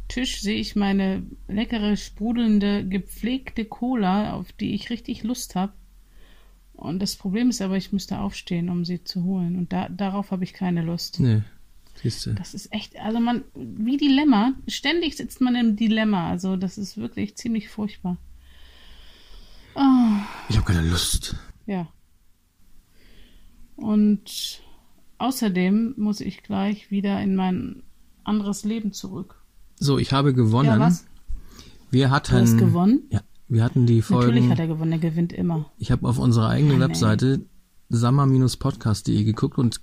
[0.10, 5.74] Tisch sehe ich meine leckere, sprudelnde, gepflegte Cola, auf die ich richtig Lust habe.
[6.74, 9.58] Und das Problem ist aber, ich müsste aufstehen, um sie zu holen.
[9.58, 11.20] Und da, darauf habe ich keine Lust.
[11.20, 11.44] Nee,
[12.02, 12.34] siehst du.
[12.34, 16.30] Das ist echt, also man, wie Dilemma, ständig sitzt man im Dilemma.
[16.30, 18.18] Also das ist wirklich ziemlich furchtbar.
[20.50, 21.36] Ich habe keine Lust.
[21.68, 21.88] Ja.
[23.76, 24.62] Und
[25.20, 27.84] außerdem muss ich gleich wieder in mein
[28.24, 29.36] anderes Leben zurück.
[29.80, 30.68] So, ich habe gewonnen.
[30.68, 31.06] Ja, was?
[31.92, 32.36] Wir hatten.
[32.36, 33.02] Du hast gewonnen?
[33.12, 34.30] Ja, wir hatten die Folgen.
[34.30, 35.72] Natürlich hat er gewonnen, er gewinnt immer.
[35.78, 36.90] Ich habe auf unserer eigenen ey.
[36.90, 37.46] Webseite
[37.90, 39.82] sammer-podcast.de geguckt und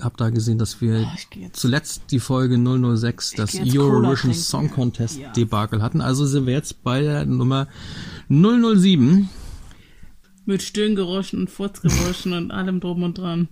[0.00, 4.08] habe da gesehen, dass wir Oh, ich zuletzt die Folge 006, das geh jetzt Cola
[4.08, 4.34] Eurovision.
[4.34, 6.00] Song Contest Debakel hatten.
[6.00, 7.68] Also sind wir jetzt bei der Nummer
[8.28, 9.28] 007.
[10.46, 13.48] Mit Stöhngeräuschen und Furzgeräuschen und allem drum und dran.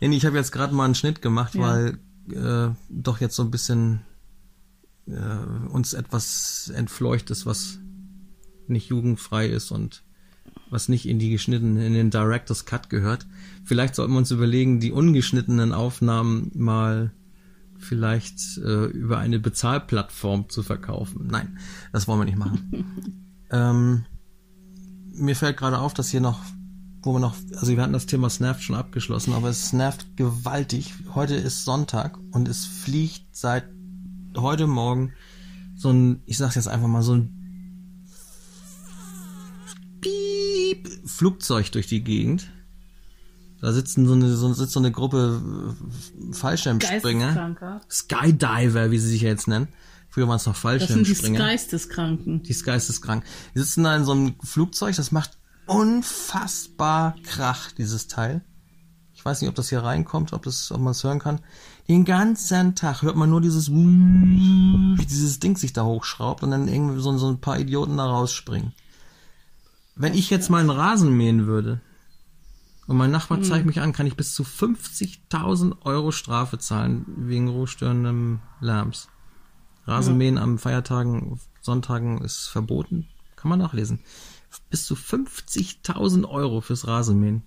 [0.00, 1.60] Jenny, ich habe jetzt gerade mal einen Schnitt gemacht, Ja.
[1.62, 1.98] weil
[2.30, 4.02] äh, doch jetzt so ein bisschen
[5.06, 7.78] äh, uns etwas entfleucht ist, was
[8.66, 10.02] nicht jugendfrei ist und
[10.70, 13.26] was nicht in die geschnittenen, in den Director's Cut gehört.
[13.64, 17.12] Vielleicht sollten wir uns überlegen, die ungeschnittenen Aufnahmen mal
[17.78, 21.28] vielleicht äh, über eine Bezahlplattform zu verkaufen.
[21.30, 21.58] Nein,
[21.92, 23.30] das wollen wir nicht machen.
[23.50, 24.04] ähm,
[25.12, 26.40] mir fällt gerade auf, dass hier noch
[27.02, 30.92] wo wir noch, also wir hatten das Thema Snaft schon abgeschlossen, aber es snaft gewaltig.
[31.14, 33.64] Heute ist Sonntag und es fliegt seit
[34.36, 35.12] heute Morgen
[35.76, 37.34] so ein, ich sag's jetzt einfach mal, so ein
[40.00, 40.37] Piep
[41.04, 42.50] Flugzeug durch die Gegend.
[43.60, 45.42] Da sitzen so eine, so, sitzt so eine Gruppe
[46.30, 47.80] äh, Fallschirmspringer.
[47.90, 49.68] Skydiver, wie sie sich ja jetzt nennen.
[50.10, 51.38] Früher waren es noch Das sind die Fallschirmspringer.
[51.38, 52.42] Geisteskranken.
[52.44, 53.24] Die ist geisteskrank.
[53.54, 58.42] Die sitzen da in so einem Flugzeug, das macht unfassbar Krach, dieses Teil.
[59.12, 61.40] Ich weiß nicht, ob das hier reinkommt, ob, das, ob man es hören kann.
[61.88, 66.68] Den ganzen Tag hört man nur dieses, wie dieses Ding sich da hochschraubt und dann
[66.68, 68.72] irgendwie so, so ein paar Idioten da rausspringen.
[69.98, 71.80] Wenn ich jetzt mal einen Rasen mähen würde
[72.86, 77.48] und mein Nachbar zeigt mich an, kann ich bis zu 50.000 Euro Strafe zahlen wegen
[77.48, 79.08] ruhestörendem Lärms.
[79.86, 83.08] Rasenmähen am Feiertagen, Sonntagen ist verboten.
[83.34, 83.98] Kann man nachlesen.
[84.70, 87.42] Bis zu 50.000 Euro fürs Rasenmähen.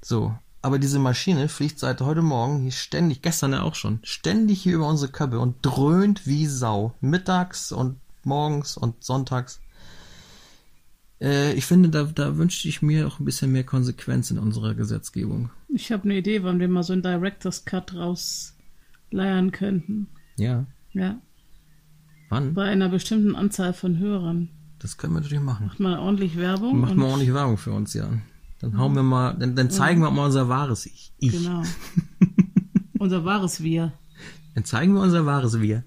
[0.00, 0.32] So.
[0.62, 4.76] Aber diese Maschine fliegt seit heute Morgen hier ständig, gestern ja auch schon, ständig hier
[4.76, 6.94] über unsere Köpfe und dröhnt wie Sau.
[7.00, 9.60] Mittags und morgens und sonntags.
[11.24, 14.74] Äh, ich finde, da, da wünschte ich mir auch ein bisschen mehr Konsequenz in unserer
[14.74, 15.48] Gesetzgebung.
[15.68, 20.08] Ich habe eine Idee, wann wir mal so einen Director's Cut rausleiern könnten.
[20.36, 20.66] Ja.
[20.92, 21.18] Ja.
[22.28, 22.52] Wann?
[22.52, 24.50] Bei einer bestimmten Anzahl von Hörern.
[24.78, 25.66] Das können wir natürlich machen.
[25.66, 26.78] Macht mal ordentlich Werbung.
[26.78, 28.08] Macht mal ordentlich Werbung für uns, ja.
[28.60, 31.12] Dann hauen wir mal, dann, dann zeigen wir mal unser wahres Ich.
[31.18, 31.32] ich.
[31.32, 31.62] Genau.
[32.98, 33.92] Unser wahres Wir.
[34.54, 35.84] Dann zeigen wir unser wahres Wir.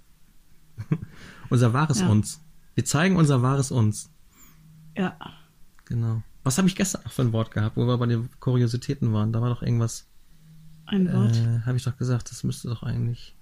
[1.50, 2.10] unser wahres Ja.
[2.10, 2.42] Uns.
[2.76, 4.12] Wir zeigen unser wahres Uns.
[4.98, 5.16] Ja.
[5.86, 6.22] Genau.
[6.43, 9.32] Was habe ich gestern für ein Wort gehabt, wo wir bei den Kuriositäten waren?
[9.34, 10.08] Da war doch irgendwas,
[10.86, 11.36] Ein Wort.
[11.36, 13.36] äh, habe ich doch gesagt, das müsste doch eigentlich.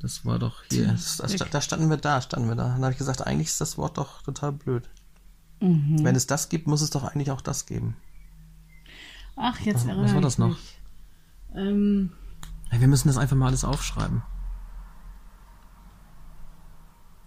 [0.00, 0.88] Das war doch hier.
[0.88, 2.68] Das, das, da standen wir da, standen wir da.
[2.68, 4.88] Dann habe ich gesagt, eigentlich ist das Wort doch total blöd.
[5.60, 6.02] Mhm.
[6.02, 7.96] Wenn es das gibt, muss es doch eigentlich auch das geben.
[9.36, 10.56] Ach, jetzt was erinnere war ich das noch?
[11.54, 12.12] Ähm,
[12.70, 14.22] Hey, wir müssen das einfach mal alles aufschreiben.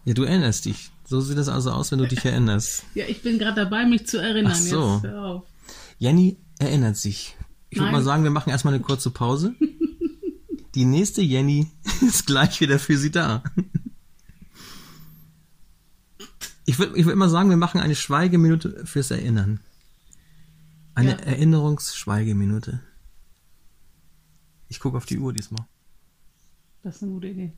[0.06, 0.92] Ja, du erinnerst dich.
[1.06, 2.84] So sieht es also aus, wenn du dich erinnerst.
[2.96, 4.54] ja, ich bin gerade dabei, mich zu erinnern.
[4.56, 4.94] Ach so.
[4.96, 5.44] Jetzt hör auf.
[6.00, 7.36] Jenny erinnert sich.
[7.70, 9.56] Ich würde mal sagen, wir machen erstmal eine kurze Pause.
[10.76, 13.44] Die nächste Jenny ist gleich wieder für Sie da.
[16.66, 19.60] Ich würde ich würd mal sagen, wir machen eine Schweigeminute fürs Erinnern.
[20.96, 21.18] Eine Ja.
[21.18, 22.80] Erinnerungsschweigeminute.
[24.70, 25.66] Ich gucke auf die Uhr diesmal.
[26.82, 27.54] Das ist eine gute Idee.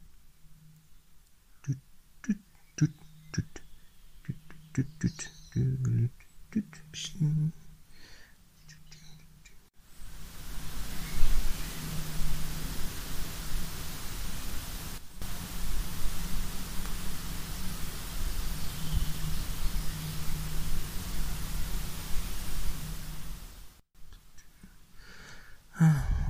[25.79, 26.24] Ah.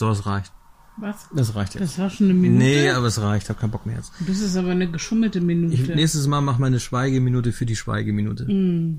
[0.00, 0.50] So, es reicht.
[0.96, 1.28] Was?
[1.34, 1.82] Das reicht jetzt.
[1.82, 2.64] Das war schon eine Minute.
[2.64, 3.44] Nee, aber es reicht.
[3.44, 4.12] Ich hab keinen Bock mehr jetzt.
[4.26, 5.74] Das ist aber eine geschummelte Minute.
[5.74, 8.46] Ich, nächstes Mal machen wir eine Schweigeminute für die Schweigeminute.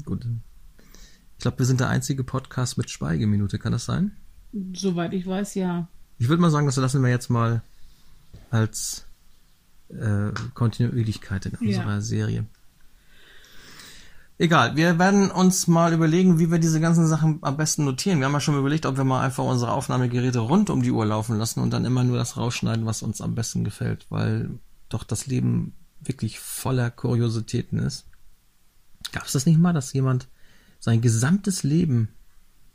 [0.06, 0.28] Gut.
[1.38, 3.58] Ich glaube, wir sind der einzige Podcast mit Schweigeminute.
[3.58, 4.12] Kann das sein?
[4.76, 5.88] Soweit ich weiß, ja.
[6.20, 7.64] Ich würde mal sagen, das lassen wir jetzt mal
[8.52, 9.06] als
[9.89, 11.80] äh, Kontinuierlichkeit in Ja.
[11.80, 12.45] unserer Serie.
[14.42, 18.18] Egal, wir werden uns mal überlegen, wie wir diese ganzen Sachen am besten notieren.
[18.18, 21.06] Wir haben ja schon überlegt, ob wir mal einfach unsere Aufnahmegeräte rund um die Uhr
[21.06, 24.50] laufen lassen und dann immer nur das rausschneiden, was uns am besten gefällt, weil
[24.89, 28.08] doch das Leben wirklich voller Kuriositäten ist.
[29.12, 30.28] Gab es das nicht mal, dass jemand
[30.80, 32.10] sein gesamtes Leben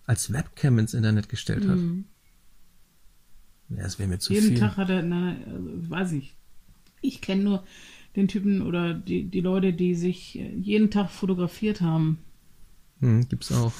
[0.04, 1.78] als Webcam ins Internet gestellt hat?
[3.70, 4.36] Ja, das wäre mir zu Mhm.
[4.36, 4.60] Jeden viel.
[4.60, 6.36] Tag hat er, na, also, weiß ich.
[7.00, 7.64] Ich kenne nur
[8.16, 12.18] den Typen oder die, die Leute, die sich äh, jeden Tag fotografiert haben.
[13.00, 13.72] Hm, gibt's auch.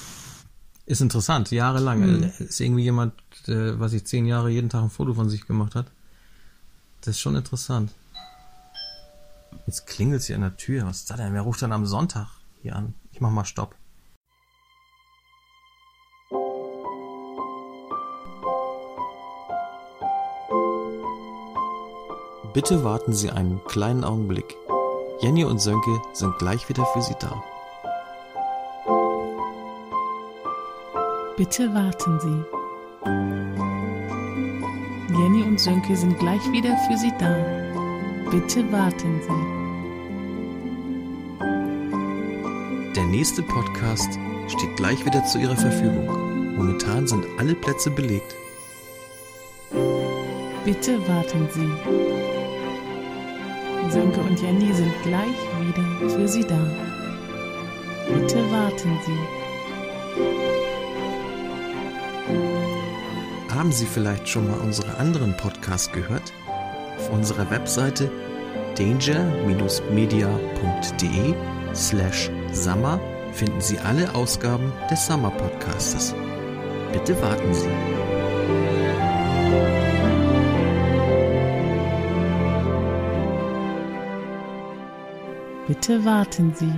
[0.84, 2.00] Ist interessant, jahrelang.
[2.00, 2.22] Mhm.
[2.22, 3.14] Äh, Ist irgendwie jemand,
[3.46, 5.86] der, was ich zehn Jahre jeden Tag ein Foto von sich gemacht hat.
[7.00, 7.92] Das ist schon interessant.
[9.66, 10.86] Jetzt klingelt's hier an der Tür.
[10.86, 11.32] Was ist da denn?
[11.32, 12.28] Wer ruft dann am Sonntag
[12.62, 12.94] hier an?
[13.12, 13.74] Ich mach mal Stopp.
[22.56, 24.56] Bitte warten Sie einen kleinen Augenblick.
[25.20, 27.44] Jenny und Sönke sind gleich wieder für Sie da.
[31.36, 32.42] Bitte warten Sie.
[35.18, 37.36] Jenny und Sönke sind gleich wieder für Sie da.
[38.30, 39.28] Bitte warten Sie.
[42.94, 46.56] Der nächste Podcast steht gleich wieder zu Ihrer Verfügung.
[46.56, 48.34] Momentan sind alle Plätze belegt.
[50.64, 51.70] Bitte warten Sie.
[53.90, 56.58] Sönke und Jenny sind gleich wieder für Sie da.
[58.08, 59.18] Bitte warten Sie.
[63.54, 66.32] Haben Sie vielleicht schon mal unsere anderen Podcasts gehört?
[66.98, 68.10] Auf unserer Webseite
[68.76, 71.34] danger-media.de
[71.74, 73.00] slash summer
[73.32, 76.14] finden Sie alle Ausgaben des Summer Podcastes.
[76.92, 77.68] Bitte warten Sie.
[85.76, 86.72] Bitte warten Sie.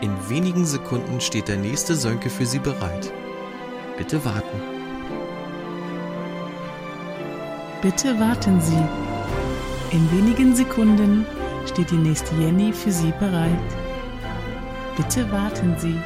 [0.00, 3.12] In wenigen Sekunden steht der nächste Sönke für Sie bereit.
[3.98, 4.60] Bitte warten.
[7.82, 8.82] Bitte warten Sie.
[9.92, 11.26] In wenigen Sekunden
[11.66, 13.52] steht die nächste Jenny für Sie bereit.
[14.96, 15.96] Bitte warten Sie.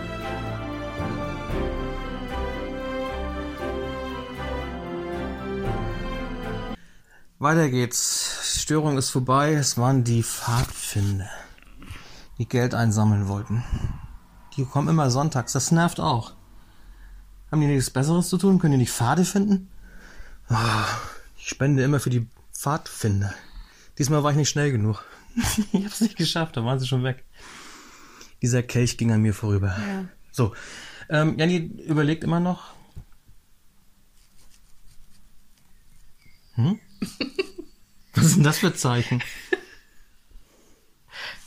[7.39, 8.24] Weiter geht's.
[8.65, 9.53] Störung ist vorbei.
[9.53, 11.29] Es waren die Pfadfinder,
[12.39, 13.63] die Geld einsammeln wollten.
[14.57, 15.53] Die kommen immer sonntags.
[15.53, 16.33] Das nervt auch.
[17.53, 18.59] Haben die nichts Besseres zu tun?
[18.59, 19.69] Können die nicht Pfade finden?
[20.49, 20.87] Ah,
[21.37, 23.35] ich spende immer für die Pfadfinder.
[23.99, 25.05] Diesmal war ich nicht schnell genug.
[25.73, 27.23] ich hab's nicht geschafft, da waren sie schon weg.
[28.41, 29.77] Dieser Kelch ging an mir vorüber.
[29.77, 30.07] Ja.
[30.33, 30.55] So,
[31.11, 32.73] ähm, Janni überlegt immer noch.
[36.55, 36.81] Hm?
[38.15, 39.23] Was sind das für Zeichen?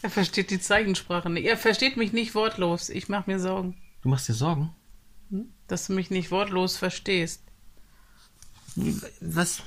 [0.01, 1.45] Er versteht die Zeichensprache nicht.
[1.45, 2.89] Er versteht mich nicht wortlos.
[2.89, 4.73] Ich mache mir Sorgen, Du machst dir Sorgen?
[5.67, 7.41] dass du mich nicht wortlos verstehst.
[9.19, 9.61] Was?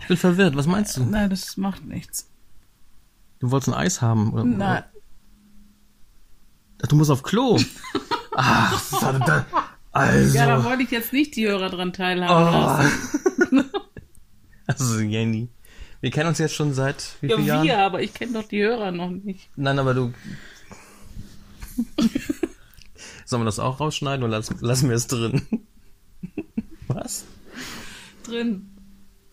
[0.00, 0.56] Ich bin verwirrt.
[0.56, 1.04] Was meinst du?
[1.04, 2.30] Nein, das macht nichts.
[3.40, 4.32] Du wolltest ein Eis haben?
[4.32, 4.44] Oder?
[4.44, 4.84] Nein.
[6.82, 7.60] Ach, Du musst auf Klo.
[8.36, 9.46] Ach, verdammt.
[9.90, 10.36] Also.
[10.38, 13.64] Ja, da wollte ich jetzt nicht die Hörer dran teilhaben lassen.
[13.72, 13.78] Oh.
[14.66, 15.48] Also, Jenny.
[16.02, 17.64] Wir kennen uns jetzt schon seit wie Ja, vielen Jahren?
[17.66, 19.48] wir, aber ich kenne doch die Hörer noch nicht.
[19.56, 20.12] Nein, aber du.
[23.24, 25.42] Sollen wir das auch rausschneiden oder lassen, lassen wir es drin?
[26.88, 27.24] Was?
[28.24, 28.68] Drin.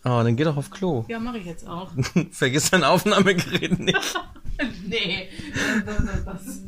[0.04, 1.04] Oh, dann geh doch auf Klo.
[1.08, 1.90] Ja, mache ich jetzt auch.
[2.30, 3.98] Vergiss dein Aufnahmegerät nicht.
[4.86, 5.28] nee.
[5.84, 6.62] Das, das, das,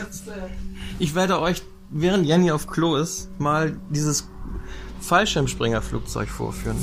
[0.00, 0.48] das, äh,
[0.98, 4.28] Ich werde euch, während Jenny auf Klo ist, mal dieses
[5.00, 6.76] Fallschirmspringerflugzeug vorführen.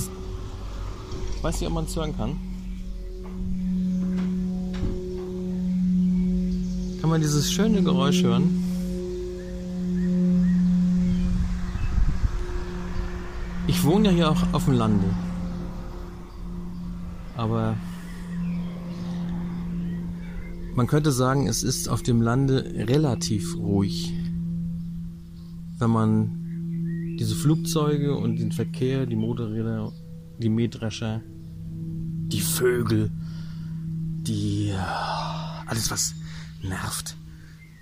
[1.44, 2.38] Weiß nicht, ob man es hören kann.
[7.02, 8.64] Kann man dieses schöne Geräusch hören?
[13.68, 15.04] Ich wohne ja hier auch auf dem Lande.
[17.36, 17.76] Aber
[20.76, 24.14] man könnte sagen, es ist auf dem Lande relativ ruhig.
[25.78, 29.92] Wenn man diese Flugzeuge und den Verkehr, die Motorräder,
[30.40, 31.22] die Mähdrescher,
[32.34, 33.12] die Vögel,
[34.28, 34.76] die äh,
[35.68, 36.16] alles was
[36.64, 37.16] nervt,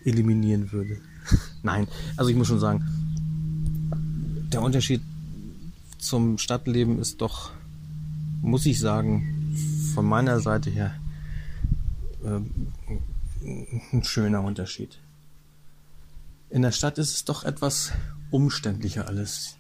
[0.03, 0.99] eliminieren würde.
[1.63, 1.87] Nein,
[2.17, 2.85] also ich muss schon sagen,
[4.51, 5.01] der Unterschied
[5.97, 7.51] zum Stadtleben ist doch,
[8.41, 9.55] muss ich sagen,
[9.93, 10.95] von meiner Seite her
[12.25, 12.51] ähm,
[13.93, 14.97] ein schöner Unterschied.
[16.49, 17.93] In der Stadt ist es doch etwas
[18.29, 19.55] umständlicher alles.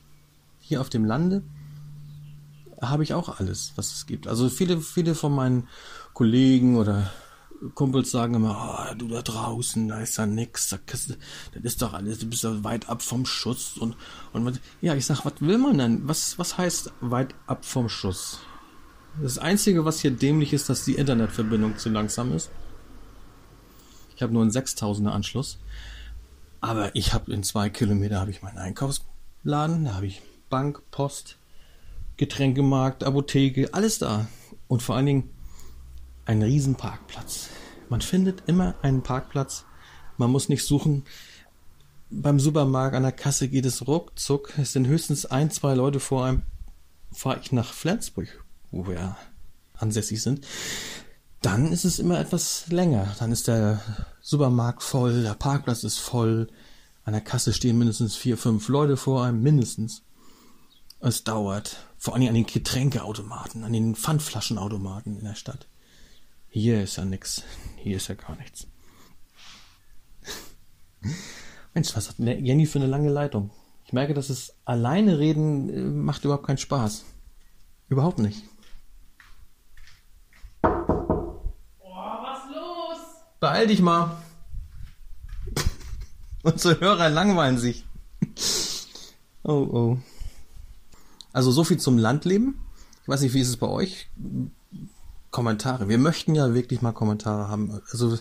[0.59, 1.43] Hier auf dem Lande
[2.81, 4.27] habe ich auch alles, was es gibt.
[4.27, 5.67] Also viele, viele von meinen
[6.13, 7.11] Kollegen oder
[7.75, 11.15] Kumpels sagen immer, oh, du da draußen, da ist ja nix, da, das
[11.61, 13.95] ist doch alles, du bist ja weit ab vom Schuss und,
[14.33, 16.07] und ja, ich sag, was will man denn?
[16.07, 18.39] Was, was heißt weit ab vom Schuss?
[19.21, 22.49] Das Einzige, was hier dämlich ist, dass die Internetverbindung zu langsam ist.
[24.15, 25.57] Ich habe nur einen 6000er Anschluss.
[26.61, 31.37] Aber ich habe in zwei Kilometer habe ich meinen Einkaufsladen, da habe ich Bank, Post,
[32.17, 34.27] Getränkemarkt, Apotheke, alles da.
[34.67, 35.29] Und vor allen Dingen
[36.25, 37.49] ein riesen Parkplatz.
[37.89, 39.65] Man findet immer einen Parkplatz.
[40.17, 41.03] Man muss nicht suchen.
[42.09, 44.53] Beim Supermarkt an der Kasse geht es ruckzuck.
[44.57, 46.43] Es sind höchstens ein, zwei Leute vor einem.
[47.11, 49.17] Fahre ich nach Flensburg, wo wir
[49.81, 50.45] ansässig sind,
[51.41, 53.15] dann ist es immer etwas länger.
[53.19, 53.81] Dann ist der
[54.21, 56.47] Supermarkt voll, der Parkplatz ist voll,
[57.03, 60.03] an der Kasse stehen mindestens vier, fünf Leute vor einem, mindestens.
[60.99, 61.77] Es dauert.
[62.01, 65.67] Vor allem an den Getränkeautomaten, an den Pfandflaschenautomaten in der Stadt.
[66.49, 67.43] Hier ist ja nix.
[67.77, 68.65] Hier ist ja gar nichts.
[71.75, 73.51] Mensch, was hat Jenny für eine lange Leitung?
[73.85, 77.05] Ich merke, dass es alleine reden äh, macht überhaupt keinen Spaß.
[77.87, 78.45] Überhaupt nicht.
[80.63, 80.89] Boah,
[82.23, 82.97] was los?
[83.39, 84.17] Beeil dich mal.
[86.41, 87.85] Unsere Hörer langweilen sich.
[89.43, 89.97] Oh, oh.
[91.33, 92.59] Also so viel zum Landleben.
[93.03, 94.09] Ich weiß nicht, wie ist es bei euch?
[95.31, 95.87] Kommentare.
[95.87, 97.81] Wir möchten ja wirklich mal Kommentare haben.
[97.91, 98.17] Also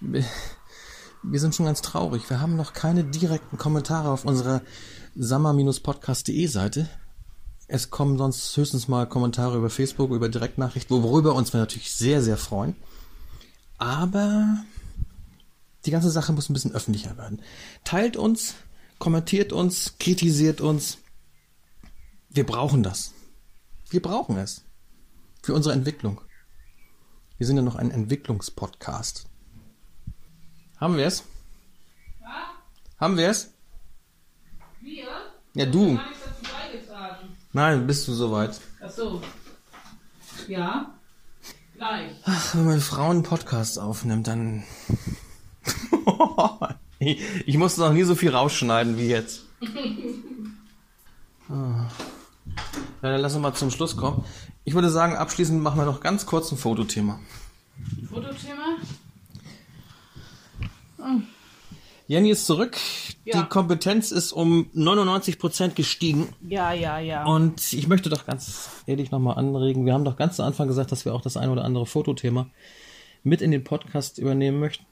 [0.00, 2.30] wir sind schon ganz traurig.
[2.30, 4.62] Wir haben noch keine direkten Kommentare auf unserer
[5.16, 6.88] sammer-podcast.de Seite.
[7.68, 12.22] Es kommen sonst höchstens mal Kommentare über Facebook, über Direktnachrichten, worüber uns wir natürlich sehr,
[12.22, 12.76] sehr freuen.
[13.78, 14.58] Aber
[15.84, 17.42] die ganze Sache muss ein bisschen öffentlicher werden.
[17.82, 18.54] Teilt uns,
[18.98, 20.98] kommentiert uns, kritisiert uns.
[22.36, 23.14] Wir brauchen das.
[23.88, 24.62] Wir brauchen es.
[25.42, 26.20] Für unsere Entwicklung.
[27.38, 29.24] Wir sind ja noch ein Entwicklungspodcast.
[30.76, 31.24] Haben wir es?
[32.20, 32.30] Was?
[33.00, 33.54] Haben wir es?
[34.82, 35.06] Wir?
[35.54, 35.98] Ja, du.
[37.54, 38.60] Nein, bist du soweit?
[38.82, 39.22] Ach so.
[40.46, 40.94] Ja.
[41.74, 42.12] Gleich.
[42.24, 44.62] Ach, wenn meine Frau einen Podcast aufnimmt, dann.
[46.98, 49.46] ich, musste noch nie so viel rausschneiden wie jetzt.
[51.48, 51.88] Ah.
[53.02, 54.24] Ja, dann lass uns mal zum Schluss kommen.
[54.64, 57.20] Ich würde sagen, abschließend machen wir noch ganz kurz ein Fotothema.
[58.08, 58.78] Fotothema?
[62.08, 62.76] Jenny ist zurück.
[63.24, 63.42] Ja.
[63.42, 66.28] Die Kompetenz ist um 99% gestiegen.
[66.40, 67.24] Ja, ja, ja.
[67.24, 69.86] Und ich möchte doch ganz ehrlich nochmal anregen.
[69.86, 72.48] Wir haben doch ganz zu Anfang gesagt, dass wir auch das ein oder andere Fotothema
[73.24, 74.86] mit in den Podcast übernehmen möchten,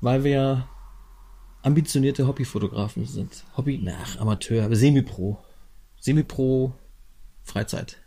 [0.00, 0.66] weil wir
[1.62, 3.44] ambitionierte Hobbyfotografen sind.
[3.56, 5.38] Hobby, nach Amateur, Semi-Pro.
[6.06, 6.72] Semi-Pro,
[7.42, 7.98] Freizeit,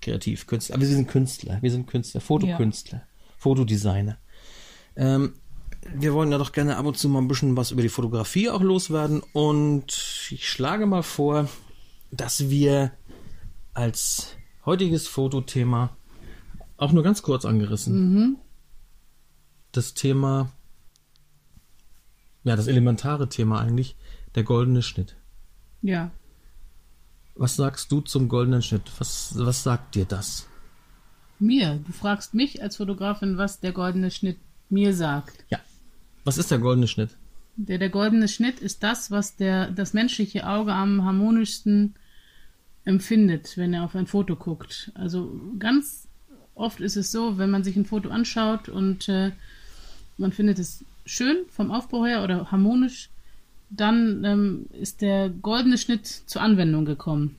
[0.00, 0.76] kreativ, Künstler.
[0.76, 3.02] Aber wir sind Künstler, wir sind Künstler, Fotokünstler,
[3.36, 4.16] Fotodesigner.
[4.96, 5.34] Ähm,
[5.94, 8.48] wir wollen ja doch gerne ab und zu mal ein bisschen was über die Fotografie
[8.48, 11.46] auch loswerden und ich schlage mal vor,
[12.10, 12.90] dass wir
[13.74, 15.94] als heutiges Fotothema
[16.78, 18.38] auch nur ganz kurz angerissen
[19.72, 20.50] das Thema,
[22.44, 23.94] ja, das elementare Thema eigentlich,
[24.34, 25.16] der goldene Schnitt.
[25.82, 26.10] ja.
[27.40, 28.82] Was sagst du zum goldenen Schnitt?
[28.98, 30.46] Was, was sagt dir das?
[31.38, 31.80] Mir.
[31.86, 34.36] Du fragst mich als Fotografin, was der goldene Schnitt
[34.68, 35.42] mir sagt.
[35.48, 35.58] Ja.
[36.24, 37.16] Was ist der goldene Schnitt?
[37.56, 41.94] Der, der goldene Schnitt ist das, was der, das menschliche Auge am harmonischsten
[42.84, 44.92] empfindet, wenn er auf ein Foto guckt.
[44.92, 46.08] Also ganz
[46.54, 49.32] oft ist es so, wenn man sich ein Foto anschaut und äh,
[50.18, 53.08] man findet es schön vom Aufbau her oder harmonisch,
[53.70, 57.36] dann ähm, ist der goldene Schnitt zur Anwendung gekommen.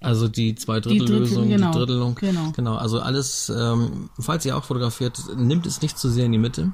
[0.00, 2.14] Also die Drittel, Zweidrittellösung, die, genau, Drittelung.
[2.14, 2.52] genau.
[2.52, 6.38] Genau, also alles, ähm, falls ihr auch fotografiert, nimmt es nicht zu sehr in die
[6.38, 6.72] Mitte.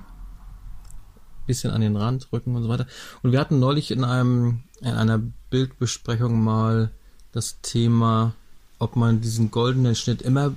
[1.46, 2.86] Bisschen an den Rand, Rücken und so weiter.
[3.22, 6.90] Und wir hatten neulich in einem, in einer Bildbesprechung mal
[7.32, 8.34] das Thema,
[8.78, 10.52] ob man diesen goldenen Schnitt immer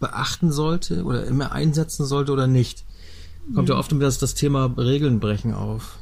[0.00, 2.84] beachten sollte oder immer einsetzen sollte oder nicht.
[3.54, 5.98] Kommt ja oft das, das Thema Regeln brechen auf.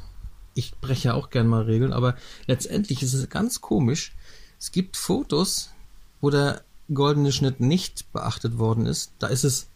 [0.53, 4.13] Ich breche ja auch gern mal Regeln, aber letztendlich ist es ganz komisch.
[4.59, 5.71] Es gibt Fotos,
[6.21, 9.13] wo der goldene Schnitt nicht beachtet worden ist.
[9.19, 9.69] Da ist es,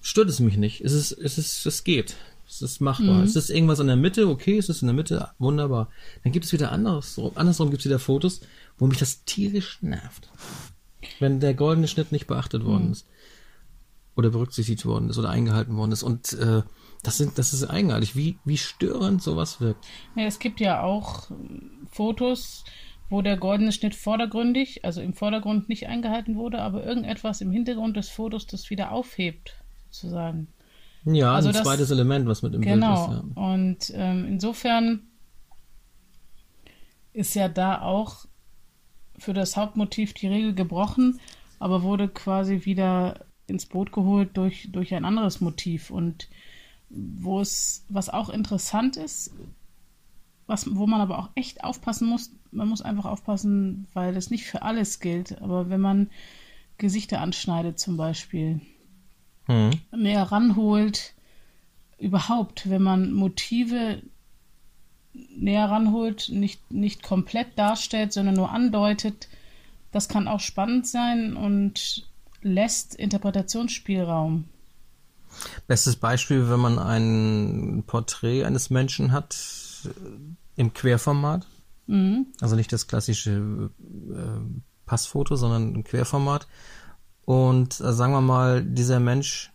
[0.00, 0.80] stört es mich nicht.
[0.80, 2.16] Es ist, es ist, es geht.
[2.48, 3.22] Es ist machbar.
[3.24, 5.90] Es ist irgendwas in der Mitte, okay, es ist in der Mitte, wunderbar.
[6.22, 8.40] Dann gibt es wieder andersrum, andersrum gibt es wieder Fotos,
[8.78, 10.30] wo mich das tierisch nervt.
[11.18, 13.06] Wenn der goldene Schnitt nicht beachtet worden ist.
[14.14, 16.02] Oder berücksichtigt worden ist oder eingehalten worden ist.
[16.02, 16.62] Und äh,
[17.06, 19.84] das sind, das ist eigenartig, wie, wie störend sowas wirkt.
[20.16, 22.64] Ja, es gibt ja auch ähm, Fotos,
[23.08, 27.96] wo der goldene Schnitt vordergründig, also im Vordergrund nicht eingehalten wurde, aber irgendetwas im Hintergrund
[27.96, 29.54] des Fotos das wieder aufhebt,
[29.90, 30.48] sozusagen.
[31.04, 33.06] Ja, Also ein das- zweites Element, was mit im Genau.
[33.08, 33.36] Bild ist.
[33.36, 33.42] Ja.
[33.42, 35.02] Und ähm, insofern
[37.12, 38.26] ist ja da auch
[39.18, 41.20] für das Hauptmotiv die Regel gebrochen,
[41.58, 45.90] aber wurde quasi wieder ins Boot geholt durch, durch ein anderes Motiv.
[45.90, 46.28] Und
[46.88, 49.32] wo es, was auch interessant ist,
[50.46, 54.44] was, wo man aber auch echt aufpassen muss, man muss einfach aufpassen, weil das nicht
[54.44, 56.10] für alles gilt, aber wenn man
[56.78, 58.60] Gesichter anschneidet zum Beispiel,
[59.46, 59.70] Hm.
[59.96, 61.14] näher ranholt,
[61.98, 64.02] überhaupt, wenn man Motive
[65.36, 69.28] näher ranholt, nicht, nicht komplett darstellt, sondern nur andeutet,
[69.92, 72.06] das kann auch spannend sein und
[72.42, 74.44] lässt Interpretationsspielraum.
[75.66, 79.36] Bestes Beispiel, wenn man ein Porträt eines Menschen hat
[79.84, 79.90] äh,
[80.56, 81.46] im Querformat.
[81.86, 82.26] Mhm.
[82.40, 84.40] Also nicht das klassische äh,
[84.86, 86.46] Passfoto, sondern im Querformat.
[87.24, 89.52] Und äh, sagen wir mal, dieser Mensch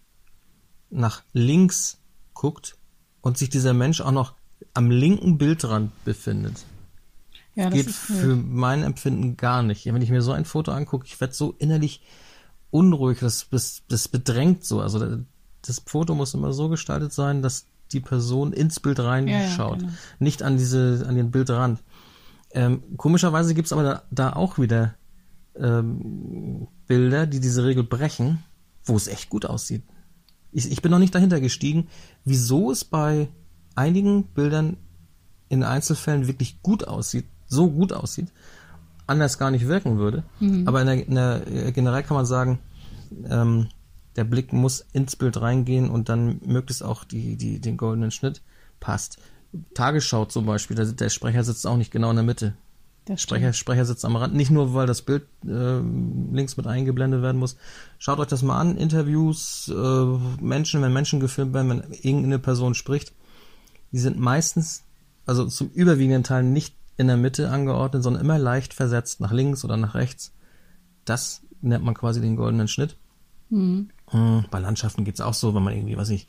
[0.89, 1.99] nach links
[2.33, 2.77] guckt
[3.21, 4.33] und sich dieser Mensch auch noch
[4.73, 6.65] am linken Bildrand befindet.
[7.55, 9.85] Ja, das Geht ist für mein Empfinden gar nicht.
[9.85, 12.01] Wenn ich mir so ein Foto angucke, ich werde so innerlich
[12.69, 14.81] unruhig, das, das, das bedrängt so.
[14.81, 15.19] Also
[15.65, 19.91] das Foto muss immer so gestaltet sein, dass die Person ins Bild reinschaut, genau.
[20.19, 21.81] nicht an diese, an den Bildrand.
[22.53, 24.95] Ähm, komischerweise gibt's aber da, da auch wieder
[25.55, 28.43] ähm, Bilder, die diese Regel brechen,
[28.85, 29.83] wo es echt gut aussieht.
[30.51, 31.87] Ich, ich bin noch nicht dahinter gestiegen,
[32.25, 33.29] wieso es bei
[33.75, 34.77] einigen Bildern
[35.49, 38.27] in Einzelfällen wirklich gut aussieht, so gut aussieht,
[39.07, 40.23] anders gar nicht wirken würde.
[40.65, 42.59] Aber in der, in der äh, generell kann man sagen,
[43.29, 43.67] ähm,
[44.15, 48.41] der Blick muss ins Bild reingehen und dann möglichst auch die, die, den goldenen Schnitt
[48.79, 49.19] passt.
[49.73, 52.55] Tagesschau zum Beispiel, da, der Sprecher sitzt auch nicht genau in der Mitte.
[53.05, 57.23] Das Sprecher, Sprecher sitzt am Rand, nicht nur, weil das Bild äh, links mit eingeblendet
[57.23, 57.57] werden muss.
[57.97, 62.75] Schaut euch das mal an, Interviews, äh, Menschen, wenn Menschen gefilmt werden, wenn irgendeine Person
[62.75, 63.13] spricht,
[63.91, 64.83] die sind meistens,
[65.25, 69.65] also zum überwiegenden Teil nicht in der Mitte angeordnet, sondern immer leicht versetzt, nach links
[69.65, 70.31] oder nach rechts.
[71.03, 72.97] Das nennt man quasi den goldenen Schnitt.
[74.11, 76.27] Hm, Bei Landschaften geht's auch so, wenn man irgendwie, weiß ich,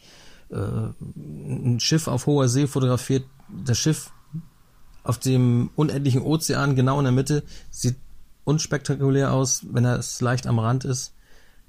[0.51, 4.12] äh, ein Schiff auf hoher See fotografiert, das Schiff
[5.05, 7.97] auf dem unendlichen Ozean genau in der Mitte sieht
[8.45, 11.14] unspektakulär aus, wenn er es leicht am Rand ist.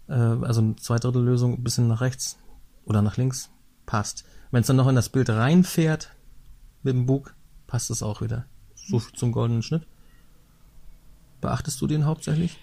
[0.08, 2.38] Äh, also eine Zweidrittellösung, ein bisschen nach rechts
[2.86, 3.50] oder nach links,
[3.86, 4.26] passt.
[4.52, 6.12] Wenn es dann noch in das Bild reinfährt
[6.84, 7.34] mit dem Bug,
[7.66, 8.46] passt es auch wieder.
[8.76, 9.88] So viel zum goldenen Schnitt.
[11.42, 12.60] Beachtest du den hauptsächlich?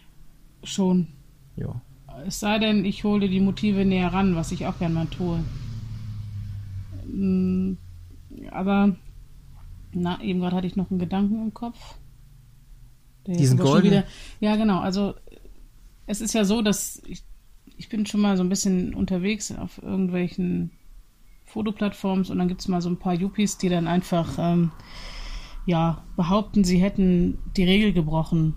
[0.62, 1.09] Schon.
[1.57, 1.80] Ja.
[2.27, 5.43] Es sei denn, ich hole die Motive näher ran, was ich auch gern mal tue.
[7.07, 7.75] Mm,
[8.51, 8.97] Aber,
[9.93, 11.97] na, eben gerade hatte ich noch einen Gedanken im Kopf.
[13.27, 14.05] Der Diesen schon goldenen?
[14.41, 14.81] ja, genau.
[14.81, 15.14] Also,
[16.07, 17.23] es ist ja so, dass ich,
[17.77, 20.71] ich bin schon mal so ein bisschen unterwegs auf irgendwelchen
[21.45, 24.71] Fotoplattforms und dann gibt es mal so ein paar Yuppies, die dann einfach, ähm,
[25.66, 28.55] ja, behaupten, sie hätten die Regel gebrochen,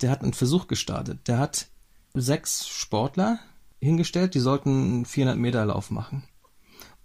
[0.00, 1.26] der hat einen Versuch gestartet.
[1.26, 1.68] Der hat
[2.14, 3.38] sechs Sportler
[3.80, 6.24] hingestellt, die sollten einen 400 Meter Lauf machen.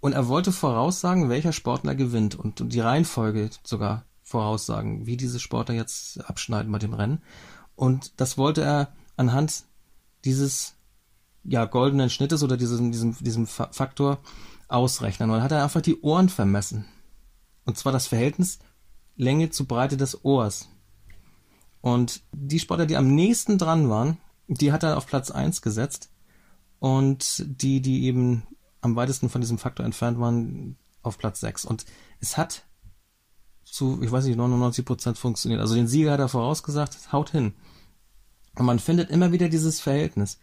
[0.01, 5.75] Und er wollte voraussagen, welcher Sportler gewinnt und die Reihenfolge sogar voraussagen, wie diese Sportler
[5.75, 7.21] jetzt abschneiden bei dem Rennen.
[7.75, 9.65] Und das wollte er anhand
[10.25, 10.75] dieses
[11.43, 14.19] ja, goldenen Schnittes oder diesem, diesem, diesem Fa- Faktor
[14.67, 15.29] ausrechnen.
[15.29, 16.85] Und dann hat er einfach die Ohren vermessen.
[17.65, 18.59] Und zwar das Verhältnis
[19.15, 20.69] Länge zu Breite des Ohrs.
[21.81, 24.17] Und die Sportler, die am nächsten dran waren,
[24.47, 26.09] die hat er auf Platz 1 gesetzt.
[26.79, 28.43] Und die, die eben
[28.81, 31.65] am weitesten von diesem Faktor entfernt waren, auf Platz 6.
[31.65, 31.85] Und
[32.19, 32.63] es hat
[33.63, 35.61] zu, ich weiß nicht, 99 Prozent funktioniert.
[35.61, 37.53] Also den Sieger hat er vorausgesagt, haut hin.
[38.55, 40.39] Und man findet immer wieder dieses Verhältnis.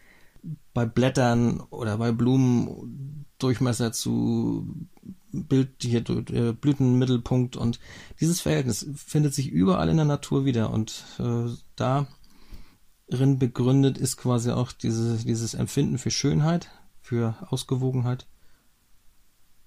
[0.73, 4.89] Bei Blättern oder bei Blumen, Durchmesser zu
[5.31, 7.79] Bild, hier, äh, Blütenmittelpunkt und
[8.21, 14.51] dieses Verhältnis findet sich überall in der Natur wieder und äh, darin begründet ist quasi
[14.51, 16.71] auch diese, dieses Empfinden für Schönheit,
[17.03, 18.27] für Ausgewogenheit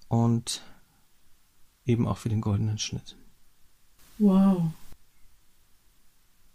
[0.08, 0.62] und
[1.84, 3.16] eben auch für den goldenen Schnitt.
[4.18, 4.72] Wow.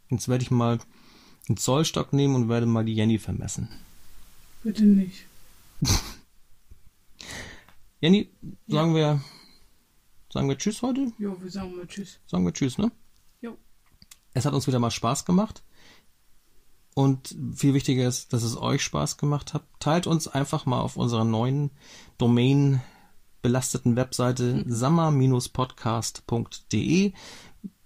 [0.09, 0.79] Jetzt werde ich mal
[1.47, 3.69] einen Zollstock nehmen und werde mal die Jenny vermessen.
[4.63, 5.25] Bitte nicht.
[8.01, 8.29] Jenny,
[8.67, 9.21] sagen wir,
[10.31, 11.11] sagen wir Tschüss heute?
[11.17, 12.19] Jo, wir sagen mal Tschüss.
[12.27, 12.91] Sagen wir Tschüss, ne?
[13.41, 13.57] Jo.
[14.33, 15.63] Es hat uns wieder mal Spaß gemacht.
[16.93, 19.63] Und viel wichtiger ist, dass es euch Spaß gemacht hat.
[19.79, 21.69] Teilt uns einfach mal auf unserer neuen
[22.17, 22.81] Domain
[23.43, 27.13] belasteten Webseite sammer-podcast.de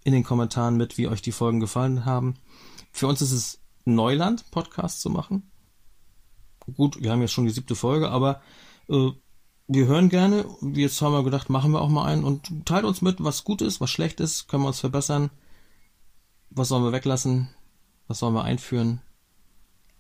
[0.03, 2.37] in den Kommentaren mit, wie euch die Folgen gefallen haben.
[2.91, 5.51] Für uns ist es Neuland, Podcast zu machen.
[6.75, 8.41] Gut, wir haben jetzt schon die siebte Folge, aber
[8.87, 9.11] äh,
[9.67, 10.45] wir hören gerne.
[10.73, 13.61] Jetzt haben wir gedacht, machen wir auch mal einen und teilt uns mit, was gut
[13.61, 15.31] ist, was schlecht ist, können wir uns verbessern.
[16.49, 17.49] Was sollen wir weglassen?
[18.07, 19.01] Was sollen wir einführen?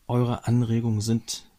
[0.07, 1.49] Eure Anregungen sind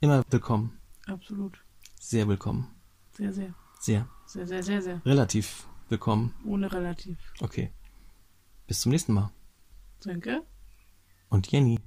[0.00, 0.78] immer willkommen.
[1.06, 1.58] Absolut.
[1.98, 2.68] Sehr willkommen.
[3.12, 3.54] Sehr, sehr.
[3.80, 4.08] Sehr.
[4.26, 5.02] Sehr, sehr, sehr, sehr.
[5.06, 6.34] Relativ willkommen.
[6.44, 7.18] Ohne relativ.
[7.40, 7.72] Okay.
[8.66, 9.30] Bis zum nächsten Mal.
[10.04, 10.42] Danke.
[11.28, 11.78] Und Jenny.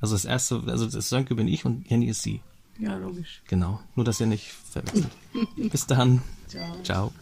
[0.00, 2.42] Also das erste, also das Sönke bin ich und Jenny ist sie.
[2.78, 3.42] Ja, logisch.
[3.48, 3.80] Genau.
[3.94, 5.10] Nur, dass ihr nicht verwechselt.
[5.56, 6.22] Bis dann.
[6.48, 6.82] Ciao.
[6.82, 7.12] Ciao.